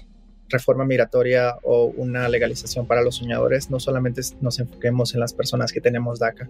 reforma 0.50 0.86
migratoria 0.86 1.56
o 1.64 1.86
una 1.98 2.30
legalización 2.30 2.86
para 2.86 3.02
los 3.02 3.16
soñadores, 3.16 3.72
no 3.72 3.80
solamente 3.80 4.22
nos 4.42 4.60
enfoquemos 4.60 5.14
en 5.16 5.22
las 5.22 5.34
personas 5.34 5.72
que 5.72 5.82
tenemos 5.82 6.20
DACA, 6.20 6.48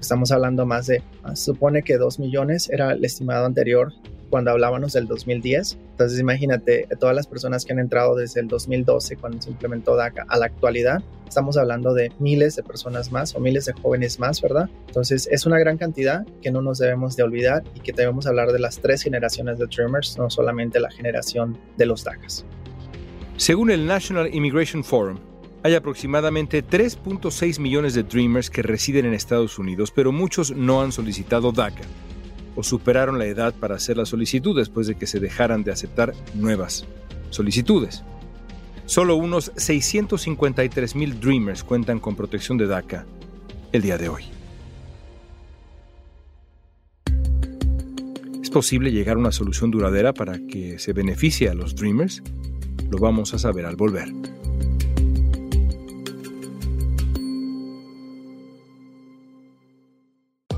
estamos 0.00 0.32
hablando 0.32 0.66
más 0.66 0.86
de, 0.86 1.02
ah, 1.22 1.36
supone 1.36 1.82
que 1.82 1.96
2 1.96 2.18
millones 2.18 2.68
era 2.70 2.92
el 2.92 3.04
estimado 3.04 3.46
anterior 3.46 3.92
cuando 4.30 4.50
hablábamos 4.50 4.92
del 4.92 5.06
2010. 5.06 5.78
Entonces 5.90 6.20
imagínate, 6.20 6.88
todas 6.98 7.14
las 7.14 7.26
personas 7.26 7.64
que 7.64 7.72
han 7.72 7.78
entrado 7.78 8.14
desde 8.14 8.40
el 8.40 8.48
2012, 8.48 9.16
cuando 9.16 9.40
se 9.40 9.50
implementó 9.50 9.96
DACA, 9.96 10.26
a 10.28 10.38
la 10.38 10.46
actualidad, 10.46 11.02
estamos 11.26 11.56
hablando 11.56 11.94
de 11.94 12.12
miles 12.18 12.56
de 12.56 12.62
personas 12.62 13.12
más 13.12 13.34
o 13.34 13.40
miles 13.40 13.64
de 13.66 13.72
jóvenes 13.72 14.18
más, 14.18 14.40
¿verdad? 14.40 14.68
Entonces 14.86 15.28
es 15.30 15.46
una 15.46 15.58
gran 15.58 15.76
cantidad 15.76 16.26
que 16.42 16.50
no 16.50 16.62
nos 16.62 16.78
debemos 16.78 17.16
de 17.16 17.22
olvidar 17.22 17.64
y 17.74 17.80
que 17.80 17.92
debemos 17.92 18.26
hablar 18.26 18.52
de 18.52 18.58
las 18.58 18.78
tres 18.78 19.02
generaciones 19.02 19.58
de 19.58 19.66
Dreamers, 19.66 20.16
no 20.18 20.30
solamente 20.30 20.80
la 20.80 20.90
generación 20.90 21.58
de 21.76 21.86
los 21.86 22.04
DACAs. 22.04 22.44
Según 23.36 23.70
el 23.70 23.86
National 23.86 24.34
Immigration 24.34 24.82
Forum, 24.82 25.18
hay 25.62 25.74
aproximadamente 25.74 26.64
3.6 26.64 27.58
millones 27.58 27.94
de 27.94 28.04
Dreamers 28.04 28.50
que 28.50 28.62
residen 28.62 29.04
en 29.04 29.14
Estados 29.14 29.58
Unidos, 29.58 29.90
pero 29.90 30.12
muchos 30.12 30.52
no 30.52 30.80
han 30.80 30.92
solicitado 30.92 31.52
DACA 31.52 31.82
o 32.56 32.62
superaron 32.62 33.18
la 33.18 33.26
edad 33.26 33.54
para 33.54 33.76
hacer 33.76 33.96
la 33.96 34.06
solicitud 34.06 34.56
después 34.56 34.86
de 34.86 34.96
que 34.96 35.06
se 35.06 35.20
dejaran 35.20 35.62
de 35.62 35.70
aceptar 35.70 36.14
nuevas 36.34 36.86
solicitudes. 37.30 38.02
Solo 38.86 39.16
unos 39.16 39.52
653 39.56 40.96
mil 40.96 41.20
Dreamers 41.20 41.62
cuentan 41.62 42.00
con 42.00 42.16
protección 42.16 42.56
de 42.56 42.66
DACA 42.66 43.04
el 43.72 43.82
día 43.82 43.98
de 43.98 44.08
hoy. 44.08 44.24
¿Es 48.42 48.50
posible 48.50 48.92
llegar 48.92 49.16
a 49.16 49.18
una 49.20 49.32
solución 49.32 49.70
duradera 49.70 50.14
para 50.14 50.38
que 50.38 50.78
se 50.78 50.92
beneficie 50.92 51.48
a 51.48 51.54
los 51.54 51.74
Dreamers? 51.74 52.22
Lo 52.90 52.98
vamos 52.98 53.34
a 53.34 53.38
saber 53.38 53.66
al 53.66 53.76
volver. 53.76 54.08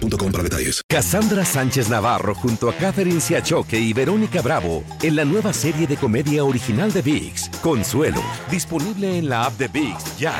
boostmobile.com 0.00 0.32
para 0.32 0.42
detalles. 0.42 0.82
Cassandra 0.88 1.44
Sánchez 1.44 1.88
Navarro 1.88 2.34
junto 2.34 2.68
a 2.68 2.74
Catherine 2.74 3.20
Siachoque 3.20 3.78
y 3.78 3.92
Verónica 3.92 4.42
Bravo 4.42 4.82
en 5.02 5.16
la 5.16 5.24
nueva 5.24 5.52
serie 5.52 5.86
de 5.86 5.96
comedia 5.96 6.44
original 6.44 6.92
de 6.92 7.02
VIX, 7.02 7.48
Consuelo, 7.62 8.22
disponible 8.50 9.18
en 9.18 9.28
la 9.28 9.44
app 9.44 9.58
de 9.58 9.68
VIX 9.68 10.18
ya. 10.18 10.34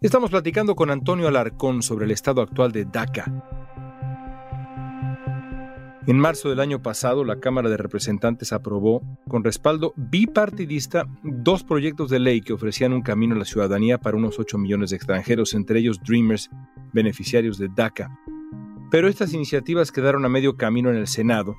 Estamos 0.00 0.30
platicando 0.30 0.74
con 0.74 0.90
Antonio 0.90 1.28
Alarcón 1.28 1.82
sobre 1.82 2.06
el 2.06 2.10
estado 2.10 2.40
actual 2.40 2.72
de 2.72 2.86
DACA 2.86 3.26
en 6.10 6.18
marzo 6.18 6.48
del 6.48 6.58
año 6.58 6.82
pasado, 6.82 7.24
la 7.24 7.38
Cámara 7.38 7.68
de 7.68 7.76
Representantes 7.76 8.52
aprobó, 8.52 9.00
con 9.28 9.44
respaldo 9.44 9.92
bipartidista, 9.96 11.06
dos 11.22 11.62
proyectos 11.62 12.10
de 12.10 12.18
ley 12.18 12.40
que 12.40 12.52
ofrecían 12.52 12.92
un 12.92 13.02
camino 13.02 13.36
a 13.36 13.38
la 13.38 13.44
ciudadanía 13.44 13.98
para 13.98 14.16
unos 14.16 14.40
8 14.40 14.58
millones 14.58 14.90
de 14.90 14.96
extranjeros, 14.96 15.54
entre 15.54 15.78
ellos 15.78 16.00
Dreamers, 16.04 16.50
beneficiarios 16.92 17.58
de 17.58 17.68
DACA. 17.68 18.18
Pero 18.90 19.06
estas 19.06 19.32
iniciativas 19.34 19.92
quedaron 19.92 20.24
a 20.24 20.28
medio 20.28 20.56
camino 20.56 20.90
en 20.90 20.96
el 20.96 21.06
Senado, 21.06 21.54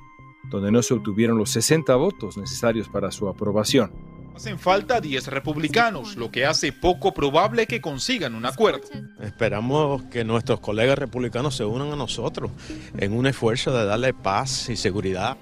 donde 0.50 0.70
no 0.70 0.82
se 0.82 0.92
obtuvieron 0.92 1.38
los 1.38 1.48
60 1.50 1.96
votos 1.96 2.36
necesarios 2.36 2.90
para 2.90 3.10
su 3.10 3.28
aprobación. 3.28 3.90
Hacen 4.34 4.58
falta 4.58 5.00
10 5.00 5.26
republicanos, 5.28 6.16
lo 6.16 6.30
que 6.30 6.46
hace 6.46 6.72
poco 6.72 7.12
probable 7.12 7.66
que 7.66 7.80
consigan 7.80 8.34
un 8.34 8.46
acuerdo. 8.46 8.88
Esperamos 9.20 10.02
que 10.04 10.24
nuestros 10.24 10.60
colegas 10.60 10.98
republicanos 10.98 11.54
se 11.54 11.64
unan 11.64 11.92
a 11.92 11.96
nosotros 11.96 12.50
en 12.96 13.12
un 13.12 13.26
esfuerzo 13.26 13.76
de 13.76 13.84
darle 13.84 14.14
paz 14.14 14.68
y 14.68 14.76
seguridad. 14.76 15.36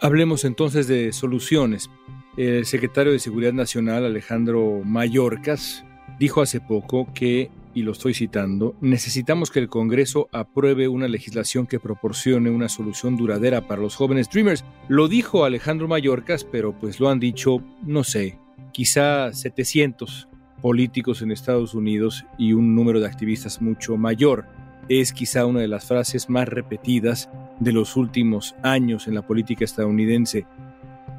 Hablemos 0.00 0.44
entonces 0.44 0.86
de 0.88 1.12
soluciones. 1.12 1.88
El 2.36 2.66
secretario 2.66 3.12
de 3.12 3.18
Seguridad 3.18 3.54
Nacional, 3.54 4.04
Alejandro 4.04 4.82
Mayorkas, 4.84 5.84
dijo 6.18 6.42
hace 6.42 6.60
poco 6.60 7.12
que, 7.14 7.50
y 7.76 7.82
lo 7.82 7.92
estoy 7.92 8.14
citando, 8.14 8.74
necesitamos 8.80 9.50
que 9.50 9.58
el 9.58 9.68
Congreso 9.68 10.30
apruebe 10.32 10.88
una 10.88 11.08
legislación 11.08 11.66
que 11.66 11.78
proporcione 11.78 12.48
una 12.48 12.70
solución 12.70 13.18
duradera 13.18 13.68
para 13.68 13.82
los 13.82 13.96
jóvenes 13.96 14.30
Dreamers. 14.30 14.64
Lo 14.88 15.08
dijo 15.08 15.44
Alejandro 15.44 15.86
Mayorkas, 15.86 16.42
pero 16.42 16.72
pues 16.72 17.00
lo 17.00 17.10
han 17.10 17.20
dicho, 17.20 17.62
no 17.82 18.02
sé, 18.02 18.38
quizá 18.72 19.30
700 19.30 20.26
políticos 20.62 21.20
en 21.20 21.30
Estados 21.30 21.74
Unidos 21.74 22.24
y 22.38 22.54
un 22.54 22.74
número 22.74 22.98
de 22.98 23.08
activistas 23.08 23.60
mucho 23.60 23.98
mayor. 23.98 24.46
Es 24.88 25.12
quizá 25.12 25.44
una 25.44 25.60
de 25.60 25.68
las 25.68 25.84
frases 25.84 26.30
más 26.30 26.48
repetidas 26.48 27.28
de 27.60 27.72
los 27.72 27.94
últimos 27.94 28.54
años 28.62 29.06
en 29.06 29.14
la 29.14 29.26
política 29.26 29.66
estadounidense. 29.66 30.46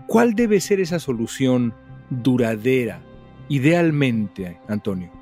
¿Cuál 0.07 0.33
debe 0.33 0.59
ser 0.59 0.79
esa 0.79 0.97
solución 0.97 1.75
duradera, 2.09 2.99
idealmente, 3.47 4.57
Antonio? 4.67 5.16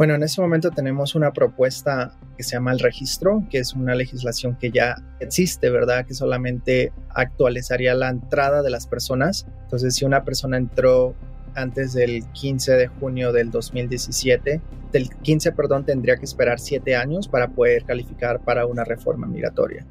Bueno, 0.00 0.14
en 0.14 0.22
este 0.22 0.40
momento 0.40 0.70
tenemos 0.70 1.14
una 1.14 1.30
propuesta 1.30 2.18
que 2.34 2.42
se 2.42 2.52
llama 2.52 2.72
el 2.72 2.78
registro, 2.78 3.44
que 3.50 3.58
es 3.58 3.74
una 3.74 3.94
legislación 3.94 4.56
que 4.58 4.70
ya 4.70 4.96
existe, 5.20 5.68
¿verdad? 5.68 6.06
Que 6.06 6.14
solamente 6.14 6.90
actualizaría 7.10 7.94
la 7.94 8.08
entrada 8.08 8.62
de 8.62 8.70
las 8.70 8.86
personas. 8.86 9.46
Entonces, 9.64 9.94
si 9.94 10.06
una 10.06 10.24
persona 10.24 10.56
entró 10.56 11.14
antes 11.54 11.92
del 11.92 12.24
15 12.32 12.76
de 12.76 12.86
junio 12.86 13.30
del 13.30 13.50
2017, 13.50 14.62
del 14.90 15.10
15, 15.10 15.52
perdón, 15.52 15.84
tendría 15.84 16.16
que 16.16 16.24
esperar 16.24 16.58
siete 16.60 16.96
años 16.96 17.28
para 17.28 17.48
poder 17.48 17.84
calificar 17.84 18.42
para 18.42 18.64
una 18.64 18.84
reforma 18.84 19.26
migratoria. 19.26 19.86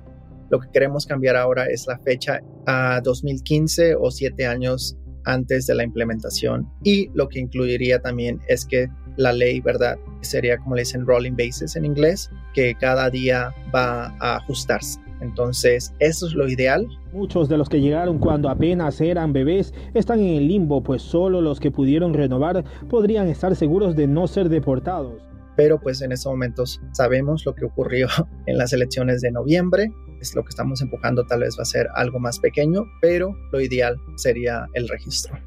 Lo 0.50 0.60
que 0.60 0.72
queremos 0.72 1.06
cambiar 1.06 1.36
ahora 1.36 1.68
es 1.68 1.86
la 1.86 2.00
fecha 2.00 2.42
a 2.66 3.00
2015 3.04 3.94
o 3.94 4.10
siete 4.10 4.48
años 4.48 4.98
antes 5.26 5.68
de 5.68 5.76
la 5.76 5.84
implementación 5.84 6.68
y 6.84 7.12
lo 7.14 7.30
que 7.30 7.40
incluiría 7.40 8.00
también 8.00 8.40
es 8.48 8.66
que 8.66 8.88
la 9.20 9.34
ley, 9.34 9.60
¿verdad? 9.60 9.98
Sería 10.22 10.58
como 10.58 10.76
le 10.76 10.82
dicen 10.82 11.06
rolling 11.06 11.34
basis 11.34 11.76
en 11.76 11.86
inglés, 11.86 12.32
que 12.54 12.74
cada 12.76 13.10
día 13.10 13.54
va 13.76 14.16
a 14.20 14.38
ajustarse. 14.38 15.00
Entonces, 15.22 15.94
eso 16.00 16.28
es 16.28 16.34
lo 16.34 16.48
ideal. 16.48 16.88
Muchos 17.12 17.50
de 17.50 17.58
los 17.58 17.68
que 17.68 17.82
llegaron 17.82 18.18
cuando 18.20 18.50
apenas 18.50 19.02
eran 19.02 19.34
bebés 19.34 19.74
están 19.94 20.20
en 20.20 20.36
el 20.36 20.48
limbo, 20.48 20.82
pues 20.82 21.02
solo 21.02 21.42
los 21.42 21.60
que 21.60 21.72
pudieron 21.72 22.14
renovar 22.14 22.64
podrían 22.90 23.28
estar 23.28 23.56
seguros 23.56 23.96
de 23.96 24.08
no 24.08 24.28
ser 24.28 24.48
deportados. 24.48 25.22
Pero 25.58 25.78
pues 25.78 26.02
en 26.02 26.14
estos 26.14 26.32
momentos 26.32 26.80
sabemos 26.94 27.46
lo 27.46 27.54
que 27.54 27.66
ocurrió 27.66 28.08
en 28.48 28.58
las 28.58 28.72
elecciones 28.72 29.20
de 29.22 29.32
noviembre 29.32 29.92
es 30.22 30.36
lo 30.36 30.44
que 30.44 30.50
estamos 30.50 30.82
empujando 30.82 31.26
tal 31.26 31.42
vez 31.42 31.58
va 31.58 31.64
a 31.64 31.66
ser 31.66 31.88
algo 31.96 32.20
más 32.20 32.40
pequeño, 32.40 32.84
pero 33.02 33.34
lo 33.52 33.62
ideal 33.62 33.98
sería 34.16 34.68
el 34.74 34.88
registro. 34.88 35.38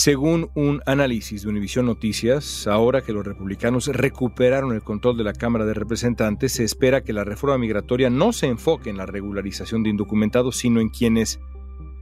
Según 0.00 0.52
un 0.54 0.80
análisis 0.86 1.42
de 1.42 1.48
Univision 1.48 1.86
Noticias, 1.86 2.68
ahora 2.68 3.02
que 3.02 3.12
los 3.12 3.26
republicanos 3.26 3.88
recuperaron 3.88 4.72
el 4.72 4.80
control 4.80 5.18
de 5.18 5.24
la 5.24 5.32
Cámara 5.32 5.66
de 5.66 5.74
Representantes, 5.74 6.52
se 6.52 6.62
espera 6.62 7.02
que 7.02 7.12
la 7.12 7.24
reforma 7.24 7.58
migratoria 7.58 8.08
no 8.08 8.32
se 8.32 8.46
enfoque 8.46 8.90
en 8.90 8.96
la 8.96 9.06
regularización 9.06 9.82
de 9.82 9.90
indocumentados, 9.90 10.56
sino 10.56 10.80
en 10.80 10.90
quienes 10.90 11.40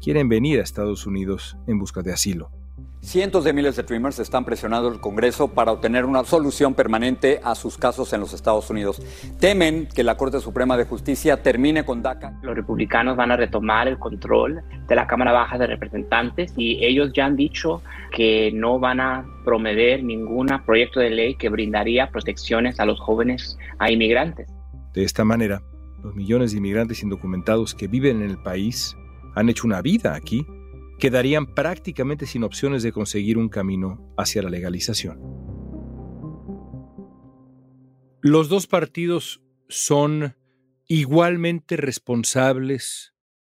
quieren 0.02 0.28
venir 0.28 0.60
a 0.60 0.62
Estados 0.62 1.06
Unidos 1.06 1.56
en 1.66 1.78
busca 1.78 2.02
de 2.02 2.12
asilo. 2.12 2.50
Cientos 3.00 3.44
de 3.44 3.52
miles 3.52 3.76
de 3.76 3.84
Dreamers 3.84 4.18
están 4.18 4.44
presionando 4.44 4.88
al 4.88 5.00
Congreso 5.00 5.48
para 5.48 5.70
obtener 5.70 6.04
una 6.04 6.24
solución 6.24 6.74
permanente 6.74 7.40
a 7.44 7.54
sus 7.54 7.78
casos 7.78 8.12
en 8.12 8.20
los 8.20 8.32
Estados 8.32 8.68
Unidos. 8.68 9.00
Temen 9.38 9.86
que 9.86 10.02
la 10.02 10.16
Corte 10.16 10.40
Suprema 10.40 10.76
de 10.76 10.86
Justicia 10.86 11.40
termine 11.40 11.84
con 11.84 12.02
DACA. 12.02 12.38
Los 12.42 12.56
republicanos 12.56 13.16
van 13.16 13.30
a 13.30 13.36
retomar 13.36 13.86
el 13.86 13.98
control 13.98 14.60
de 14.88 14.94
la 14.96 15.06
Cámara 15.06 15.30
Baja 15.30 15.56
de 15.56 15.68
Representantes 15.68 16.52
y 16.56 16.84
ellos 16.84 17.12
ya 17.14 17.26
han 17.26 17.36
dicho 17.36 17.80
que 18.10 18.50
no 18.52 18.80
van 18.80 18.98
a 19.00 19.24
promover 19.44 20.02
ningún 20.02 20.48
proyecto 20.66 20.98
de 20.98 21.10
ley 21.10 21.36
que 21.36 21.48
brindaría 21.48 22.10
protecciones 22.10 22.80
a 22.80 22.84
los 22.86 22.98
jóvenes 22.98 23.56
a 23.78 23.90
inmigrantes. 23.90 24.48
De 24.92 25.04
esta 25.04 25.24
manera, 25.24 25.62
los 26.02 26.14
millones 26.16 26.50
de 26.50 26.58
inmigrantes 26.58 27.02
indocumentados 27.02 27.72
que 27.74 27.86
viven 27.86 28.20
en 28.20 28.30
el 28.30 28.38
país 28.38 28.96
han 29.36 29.48
hecho 29.48 29.66
una 29.66 29.80
vida 29.80 30.14
aquí 30.14 30.44
quedarían 30.98 31.54
prácticamente 31.54 32.26
sin 32.26 32.44
opciones 32.44 32.82
de 32.82 32.92
conseguir 32.92 33.38
un 33.38 33.48
camino 33.48 34.14
hacia 34.16 34.42
la 34.42 34.50
legalización. 34.50 35.20
Los 38.22 38.48
dos 38.48 38.66
partidos 38.66 39.42
son 39.68 40.34
igualmente 40.88 41.76
responsables 41.76 43.14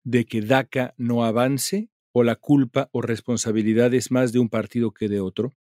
de 0.04 0.24
que 0.24 0.40
DACA 0.40 0.94
no 0.96 1.24
avance 1.24 1.90
o 2.12 2.22
la 2.22 2.36
culpa 2.36 2.88
o 2.92 3.02
responsabilidad 3.02 3.92
es 3.92 4.10
más 4.10 4.32
de 4.32 4.38
un 4.38 4.48
partido 4.48 4.92
que 4.92 5.08
de 5.08 5.20
otro? 5.20 5.52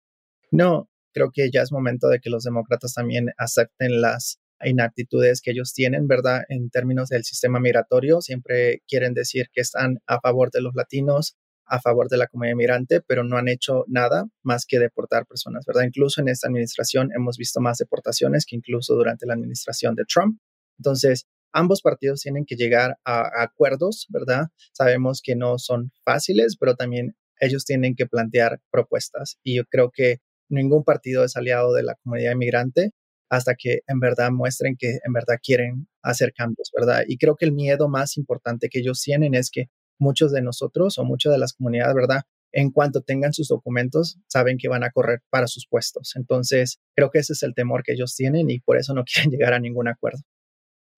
No, 0.52 0.88
creo 1.12 1.30
que 1.32 1.50
ya 1.50 1.62
es 1.62 1.72
momento 1.72 2.08
de 2.08 2.20
que 2.20 2.30
los 2.30 2.44
demócratas 2.44 2.94
también 2.94 3.30
acepten 3.38 4.00
las 4.00 4.38
inaptitudes 4.62 5.40
que 5.40 5.50
ellos 5.50 5.72
tienen, 5.74 6.06
¿verdad? 6.06 6.42
En 6.48 6.70
términos 6.70 7.08
del 7.08 7.24
sistema 7.24 7.58
migratorio, 7.58 8.20
siempre 8.20 8.82
quieren 8.86 9.14
decir 9.14 9.46
que 9.52 9.62
están 9.62 9.98
a 10.06 10.20
favor 10.20 10.50
de 10.52 10.60
los 10.60 10.74
latinos, 10.76 11.36
a 11.66 11.80
favor 11.80 12.08
de 12.08 12.16
la 12.16 12.26
comunidad 12.26 12.56
migrante, 12.56 13.00
pero 13.00 13.24
no 13.24 13.36
han 13.36 13.48
hecho 13.48 13.84
nada 13.88 14.26
más 14.42 14.66
que 14.66 14.78
deportar 14.78 15.26
personas, 15.26 15.64
¿verdad? 15.66 15.84
Incluso 15.84 16.20
en 16.20 16.28
esta 16.28 16.48
administración 16.48 17.10
hemos 17.14 17.36
visto 17.36 17.60
más 17.60 17.78
deportaciones 17.78 18.46
que 18.46 18.56
incluso 18.56 18.94
durante 18.94 19.26
la 19.26 19.34
administración 19.34 19.94
de 19.94 20.04
Trump. 20.04 20.38
Entonces, 20.78 21.26
ambos 21.52 21.82
partidos 21.82 22.20
tienen 22.20 22.44
que 22.44 22.56
llegar 22.56 22.98
a, 23.04 23.42
acuerdos, 23.42 24.06
¿verdad? 24.10 24.48
Sabemos 24.72 25.20
que 25.22 25.36
no 25.36 25.58
son 25.58 25.92
fáciles, 26.04 26.56
pero 26.58 26.74
también 26.74 27.16
ellos 27.40 27.64
tienen 27.64 27.94
que 27.94 28.06
plantear 28.06 28.60
propuestas. 28.70 29.38
Y 29.42 29.56
yo 29.56 29.64
creo 29.64 29.90
que 29.90 30.18
ningún 30.48 30.84
partido 30.84 31.24
es 31.24 31.36
aliado 31.36 31.72
de 31.72 31.82
la 31.82 31.94
comunidad 31.96 32.32
inmigrante 32.32 32.92
hasta 33.30 33.54
que 33.54 33.80
en 33.86 34.00
verdad 34.00 34.30
muestren 34.30 34.76
que 34.76 34.98
en 35.04 35.12
verdad 35.12 35.36
quieren 35.42 35.88
hacer 36.02 36.32
cambios, 36.34 36.70
¿verdad? 36.76 37.04
Y 37.06 37.16
creo 37.18 37.36
que 37.36 37.46
el 37.46 37.52
miedo 37.52 37.88
más 37.88 38.16
importante 38.16 38.68
que 38.68 38.80
ellos 38.80 39.00
tienen 39.02 39.34
es 39.34 39.50
que 39.50 39.68
muchos 39.98 40.32
de 40.32 40.42
nosotros 40.42 40.98
o 40.98 41.04
muchas 41.04 41.32
de 41.32 41.38
las 41.38 41.52
comunidades, 41.52 41.94
¿verdad? 41.94 42.22
En 42.52 42.70
cuanto 42.70 43.02
tengan 43.02 43.32
sus 43.32 43.48
documentos, 43.48 44.18
saben 44.28 44.58
que 44.58 44.68
van 44.68 44.84
a 44.84 44.90
correr 44.90 45.20
para 45.30 45.46
sus 45.46 45.66
puestos. 45.66 46.14
Entonces, 46.14 46.78
creo 46.94 47.10
que 47.10 47.18
ese 47.18 47.32
es 47.32 47.42
el 47.42 47.54
temor 47.54 47.82
que 47.82 47.92
ellos 47.92 48.14
tienen 48.14 48.50
y 48.50 48.60
por 48.60 48.76
eso 48.76 48.94
no 48.94 49.04
quieren 49.12 49.30
llegar 49.30 49.54
a 49.54 49.60
ningún 49.60 49.88
acuerdo. 49.88 50.20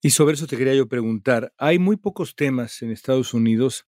Y 0.03 0.11
sobre 0.11 0.35
eso 0.35 0.47
te 0.47 0.57
quería 0.57 0.75
yo 0.75 0.89
preguntar, 0.89 1.53
hay 1.57 1.79
muy 1.79 1.97
pocos 1.97 2.37
temas 2.37 2.83
en 2.83 2.91
Estados 2.91 3.35
Unidos 3.35 3.87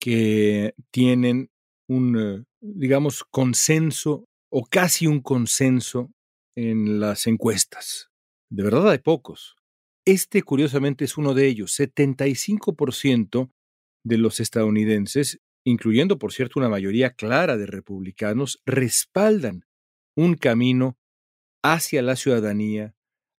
que 0.00 0.74
tienen 0.90 1.50
un, 1.88 2.18
eh, 2.18 2.44
digamos, 2.60 3.24
consenso 3.30 4.28
o 4.50 4.66
casi 4.66 5.06
un 5.06 5.20
consenso 5.20 6.12
en 6.56 7.00
las 7.00 7.26
encuestas. 7.26 8.10
De 8.50 8.62
verdad 8.62 8.90
hay 8.90 8.98
pocos. 8.98 9.56
Este, 10.04 10.42
curiosamente, 10.42 11.04
es 11.04 11.16
uno 11.18 11.34
de 11.34 11.46
ellos. 11.46 11.78
75% 11.78 13.50
de 14.06 14.18
los 14.18 14.38
estadounidenses, 14.38 15.40
incluyendo 15.64 16.16
por 16.16 16.32
cierto 16.32 16.60
una 16.60 16.68
mayoría 16.68 17.10
clara 17.10 17.56
de 17.56 17.66
republicanos, 17.66 18.62
respaldan 18.64 19.66
un 20.14 20.36
camino 20.36 20.96
hacia 21.60 22.02
la 22.02 22.14
ciudadanía, 22.14 22.94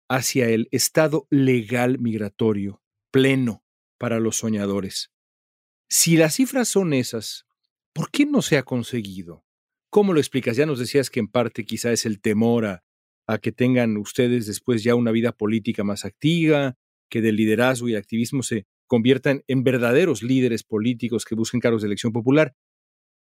hacia 0.08 0.48
el 0.48 0.66
estado 0.72 1.28
legal 1.30 2.00
migratorio 2.00 2.82
pleno 3.12 3.62
para 3.96 4.18
los 4.18 4.38
soñadores. 4.38 5.12
Si 5.88 6.16
las 6.16 6.34
cifras 6.34 6.68
son 6.68 6.92
esas, 6.94 7.46
¿por 7.92 8.10
qué 8.10 8.26
no 8.26 8.42
se 8.42 8.58
ha 8.58 8.64
conseguido? 8.64 9.44
¿Cómo 9.88 10.12
lo 10.12 10.18
explicas? 10.18 10.56
Ya 10.56 10.66
nos 10.66 10.80
decías 10.80 11.10
que 11.10 11.20
en 11.20 11.28
parte 11.28 11.64
quizá 11.64 11.92
es 11.92 12.04
el 12.06 12.20
temor 12.20 12.66
a, 12.66 12.82
que 13.38 13.52
tengan 13.52 13.96
ustedes 13.96 14.46
después 14.46 14.82
ya 14.82 14.96
una 14.96 15.12
vida 15.12 15.30
política 15.30 15.84
más 15.84 16.04
activa, 16.04 16.76
que 17.08 17.22
del 17.22 17.36
liderazgo 17.36 17.88
y 17.88 17.94
activismo 17.94 18.42
se, 18.42 18.66
conviertan 18.86 19.42
en 19.46 19.64
verdaderos 19.64 20.22
líderes 20.22 20.62
políticos 20.62 21.24
que 21.24 21.34
busquen 21.34 21.60
cargos 21.60 21.82
de 21.82 21.86
elección 21.86 22.12
popular. 22.12 22.54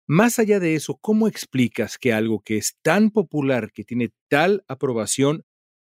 Más 0.07 0.39
allá 0.39 0.61
de 0.61 0.75
eso, 0.75 0.99
¿cómo 1.01 1.29
explicas 1.29 1.97
que 1.99 2.13
algo 2.13 2.41
que 2.45 2.59
es 2.59 2.77
tan 2.83 3.11
popular, 3.11 3.73
que 3.73 3.85
tiene 3.85 4.13
tal 4.29 4.63
aprobación, 4.69 5.45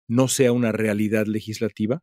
no 0.09 0.27
sea 0.27 0.53
una 0.53 0.73
realidad 0.73 1.27
legislativa? 1.27 2.03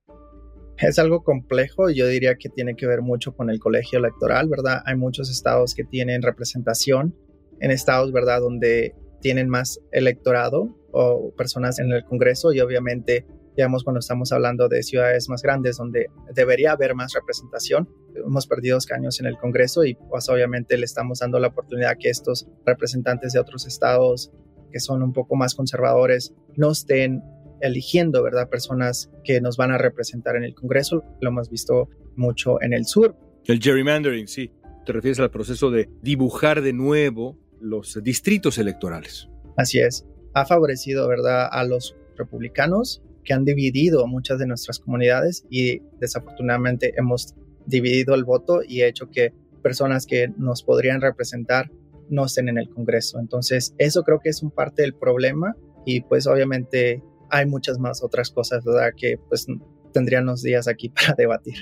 Es 0.77 0.99
algo 0.99 1.23
complejo, 1.23 1.89
yo 1.89 2.07
diría 2.07 2.35
que 2.35 2.49
tiene 2.49 2.75
que 2.75 2.87
ver 2.87 3.01
mucho 3.01 3.33
con 3.33 3.49
el 3.49 3.59
colegio 3.59 3.99
electoral, 3.99 4.49
¿verdad? 4.49 4.81
Hay 4.85 4.95
muchos 4.95 5.29
estados 5.29 5.73
que 5.73 5.83
tienen 5.83 6.21
representación, 6.21 7.15
en 7.59 7.71
estados, 7.71 8.11
¿verdad?, 8.11 8.41
donde 8.41 8.93
tienen 9.21 9.49
más 9.49 9.79
electorado 9.91 10.77
o 10.91 11.33
personas 11.35 11.79
en 11.79 11.91
el 11.91 12.03
Congreso 12.03 12.53
y 12.53 12.59
obviamente 12.59 13.25
digamos, 13.55 13.83
cuando 13.83 13.99
estamos 13.99 14.31
hablando 14.31 14.67
de 14.67 14.83
ciudades 14.83 15.29
más 15.29 15.41
grandes 15.41 15.77
donde 15.77 16.07
debería 16.33 16.73
haber 16.73 16.93
más 16.95 17.13
representación. 17.13 17.89
Hemos 18.15 18.47
perdido 18.47 18.77
años 18.93 19.19
en 19.19 19.25
el 19.25 19.37
Congreso 19.37 19.85
y 19.85 19.95
pues 19.95 20.27
obviamente 20.29 20.77
le 20.77 20.85
estamos 20.85 21.19
dando 21.19 21.39
la 21.39 21.47
oportunidad 21.47 21.97
que 21.99 22.09
estos 22.09 22.47
representantes 22.65 23.33
de 23.33 23.39
otros 23.39 23.65
estados 23.65 24.31
que 24.71 24.79
son 24.79 25.01
un 25.03 25.13
poco 25.13 25.35
más 25.35 25.55
conservadores 25.55 26.33
no 26.57 26.71
estén 26.71 27.23
eligiendo, 27.61 28.21
¿verdad? 28.23 28.49
Personas 28.49 29.09
que 29.23 29.39
nos 29.39 29.55
van 29.55 29.71
a 29.71 29.77
representar 29.77 30.35
en 30.35 30.43
el 30.43 30.53
Congreso. 30.53 31.03
Lo 31.21 31.29
hemos 31.29 31.49
visto 31.49 31.89
mucho 32.17 32.61
en 32.61 32.73
el 32.73 32.85
sur. 32.85 33.15
El 33.45 33.59
gerrymandering, 33.59 34.27
sí. 34.27 34.51
Te 34.85 34.91
refieres 34.91 35.19
al 35.19 35.31
proceso 35.31 35.71
de 35.71 35.89
dibujar 36.01 36.61
de 36.61 36.73
nuevo 36.73 37.37
los 37.61 37.97
distritos 38.03 38.57
electorales. 38.57 39.29
Así 39.55 39.79
es. 39.79 40.05
Ha 40.33 40.45
favorecido, 40.45 41.07
¿verdad?, 41.07 41.47
a 41.49 41.63
los 41.63 41.95
republicanos 42.17 43.01
que 43.25 43.33
han 43.33 43.43
dividido 43.43 44.07
muchas 44.07 44.39
de 44.39 44.47
nuestras 44.47 44.79
comunidades 44.79 45.45
y 45.49 45.81
desafortunadamente 45.99 46.93
hemos 46.97 47.35
dividido 47.65 48.15
el 48.15 48.23
voto 48.23 48.61
y 48.65 48.83
hecho 48.83 49.09
que 49.09 49.33
personas 49.61 50.05
que 50.05 50.29
nos 50.37 50.63
podrían 50.63 51.01
representar 51.01 51.69
no 52.09 52.25
estén 52.25 52.49
en 52.49 52.57
el 52.57 52.69
Congreso. 52.69 53.19
Entonces, 53.19 53.73
eso 53.77 54.03
creo 54.03 54.19
que 54.19 54.29
es 54.29 54.43
un 54.43 54.51
parte 54.51 54.83
del 54.83 54.93
problema 54.93 55.55
y 55.85 56.01
pues 56.01 56.27
obviamente 56.27 57.01
hay 57.29 57.45
muchas 57.45 57.79
más 57.79 58.03
otras 58.03 58.29
cosas, 58.29 58.63
¿verdad? 58.63 58.91
Que 58.95 59.17
pues 59.27 59.47
tendrían 59.91 60.25
los 60.25 60.41
días 60.43 60.67
aquí 60.67 60.89
para 60.95 61.15
debatir. 61.15 61.55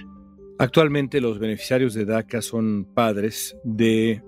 Actualmente 0.59 1.19
los 1.19 1.39
beneficiarios 1.39 1.93
de 1.93 2.05
DACA 2.05 2.41
son 2.41 2.85
padres 2.93 3.57
de 3.63 4.21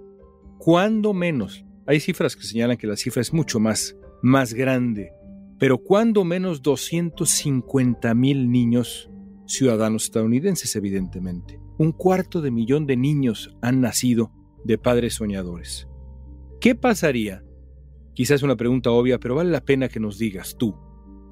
cuando 0.57 1.13
menos. 1.13 1.63
Hay 1.85 1.99
cifras 1.99 2.35
que 2.35 2.43
señalan 2.43 2.77
que 2.77 2.87
la 2.87 2.95
cifra 2.95 3.21
es 3.21 3.31
mucho 3.31 3.59
más, 3.59 3.95
más 4.23 4.53
grande, 4.53 5.11
pero 5.59 5.77
cuando 5.77 6.23
menos 6.23 6.61
250 6.61 8.13
mil 8.13 8.51
niños 8.51 9.09
ciudadanos 9.47 10.05
estadounidenses, 10.05 10.75
evidentemente. 10.75 11.59
Un 11.77 11.91
cuarto 11.91 12.41
de 12.41 12.51
millón 12.51 12.85
de 12.85 12.97
niños 12.97 13.55
han 13.61 13.81
nacido 13.81 14.31
de 14.63 14.77
padres 14.77 15.15
soñadores. 15.15 15.87
¿Qué 16.59 16.75
pasaría? 16.75 17.43
Quizás 18.13 18.43
una 18.43 18.55
pregunta 18.55 18.91
obvia, 18.91 19.19
pero 19.19 19.35
vale 19.35 19.51
la 19.51 19.63
pena 19.63 19.89
que 19.89 19.99
nos 19.99 20.17
digas 20.17 20.55
tú. 20.57 20.75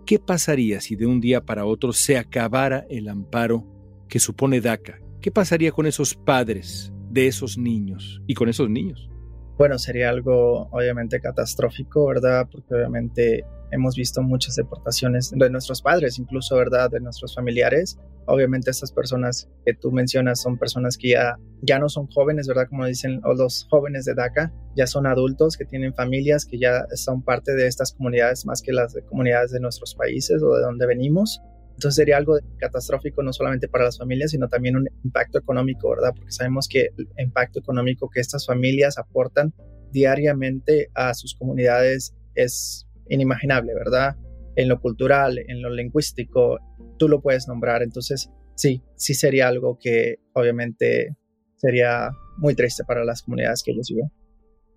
¿Qué 0.06 0.20
pasaría 0.20 0.82
si 0.82 0.96
de 0.96 1.06
un 1.06 1.22
día 1.22 1.46
para 1.46 1.66
otro 1.66 1.94
se 1.94 2.18
acabara 2.18 2.86
el 2.90 3.08
amparo 3.08 3.66
que 4.10 4.20
supone 4.20 4.60
DACA? 4.60 5.00
¿Qué 5.22 5.32
pasaría 5.32 5.72
con 5.72 5.86
esos 5.86 6.14
padres 6.14 6.92
de 7.10 7.28
esos 7.28 7.58
niños 7.58 8.22
y 8.28 8.34
con 8.34 8.50
esos 8.50 8.70
niños? 8.70 9.10
Bueno, 9.58 9.78
sería 9.78 10.10
algo 10.10 10.68
obviamente 10.72 11.22
catastrófico, 11.22 12.08
¿verdad? 12.08 12.48
Porque 12.52 12.74
obviamente 12.74 13.46
hemos 13.72 13.96
visto 13.96 14.22
muchas 14.22 14.56
deportaciones 14.56 15.32
de 15.32 15.50
nuestros 15.50 15.82
padres, 15.82 16.20
incluso, 16.20 16.56
¿verdad? 16.56 16.90
De 16.90 17.00
nuestros 17.00 17.36
familiares. 17.36 18.00
Obviamente 18.26 18.72
estas 18.72 18.92
personas 18.92 19.50
que 19.66 19.74
tú 19.74 19.92
mencionas 19.92 20.42
son 20.42 20.58
personas 20.58 20.98
que 20.98 21.10
ya, 21.10 21.38
ya 21.62 21.80
no 21.80 21.90
son 21.90 22.08
jóvenes, 22.08 22.48
¿verdad? 22.48 22.68
Como 22.70 22.86
dicen 22.86 23.22
los 23.24 23.68
jóvenes 23.70 24.06
de 24.06 24.14
DACA, 24.14 24.54
ya 24.76 24.88
son 24.88 25.08
adultos 25.08 25.58
que 25.58 25.66
tienen 25.66 25.94
familias, 25.94 26.46
que 26.46 26.58
ya 26.58 26.86
son 26.96 27.24
parte 27.24 27.54
de 27.54 27.68
estas 27.68 27.94
comunidades 27.94 28.46
más 28.46 28.62
que 28.62 28.72
las 28.72 28.94
de 28.94 29.04
comunidades 29.04 29.52
de 29.52 29.60
nuestros 29.60 29.96
países 29.96 30.42
o 30.42 30.56
de 30.56 30.62
donde 30.62 30.86
venimos. 30.86 31.42
Entonces 31.74 31.96
sería 31.96 32.18
algo 32.18 32.38
catastrófico 32.58 33.24
no 33.24 33.34
solamente 33.34 33.68
para 33.68 33.86
las 33.86 33.98
familias, 33.98 34.32
sino 34.32 34.48
también 34.48 34.76
un 34.76 34.88
impacto 35.04 35.40
económico, 35.40 35.90
¿verdad? 35.90 36.14
Porque 36.16 36.32
sabemos 36.32 36.68
que 36.68 36.90
el 36.98 37.08
impacto 37.18 37.60
económico 37.60 38.10
que 38.10 38.20
estas 38.20 38.46
familias 38.46 38.98
aportan 38.98 39.54
diariamente 39.92 40.90
a 40.94 41.14
sus 41.14 41.36
comunidades 41.36 42.16
es 42.36 42.88
inimaginable, 43.10 43.74
¿verdad? 43.74 44.16
En 44.56 44.70
lo 44.70 44.80
cultural, 44.80 45.40
en 45.40 45.62
lo 45.62 45.70
lingüístico, 45.70 46.60
tú 46.98 47.08
lo 47.08 47.22
puedes 47.22 47.48
nombrar. 47.48 47.84
Entonces, 47.84 48.30
sí, 48.56 48.82
sí 48.96 49.14
sería 49.14 49.48
algo 49.48 49.78
que 49.80 50.20
obviamente 50.34 51.16
sería 51.58 52.12
muy 52.38 52.56
triste 52.56 52.84
para 52.84 53.04
las 53.06 53.22
comunidades 53.22 53.64
que 53.64 53.72
ellos 53.72 53.90
viven. 53.90 54.12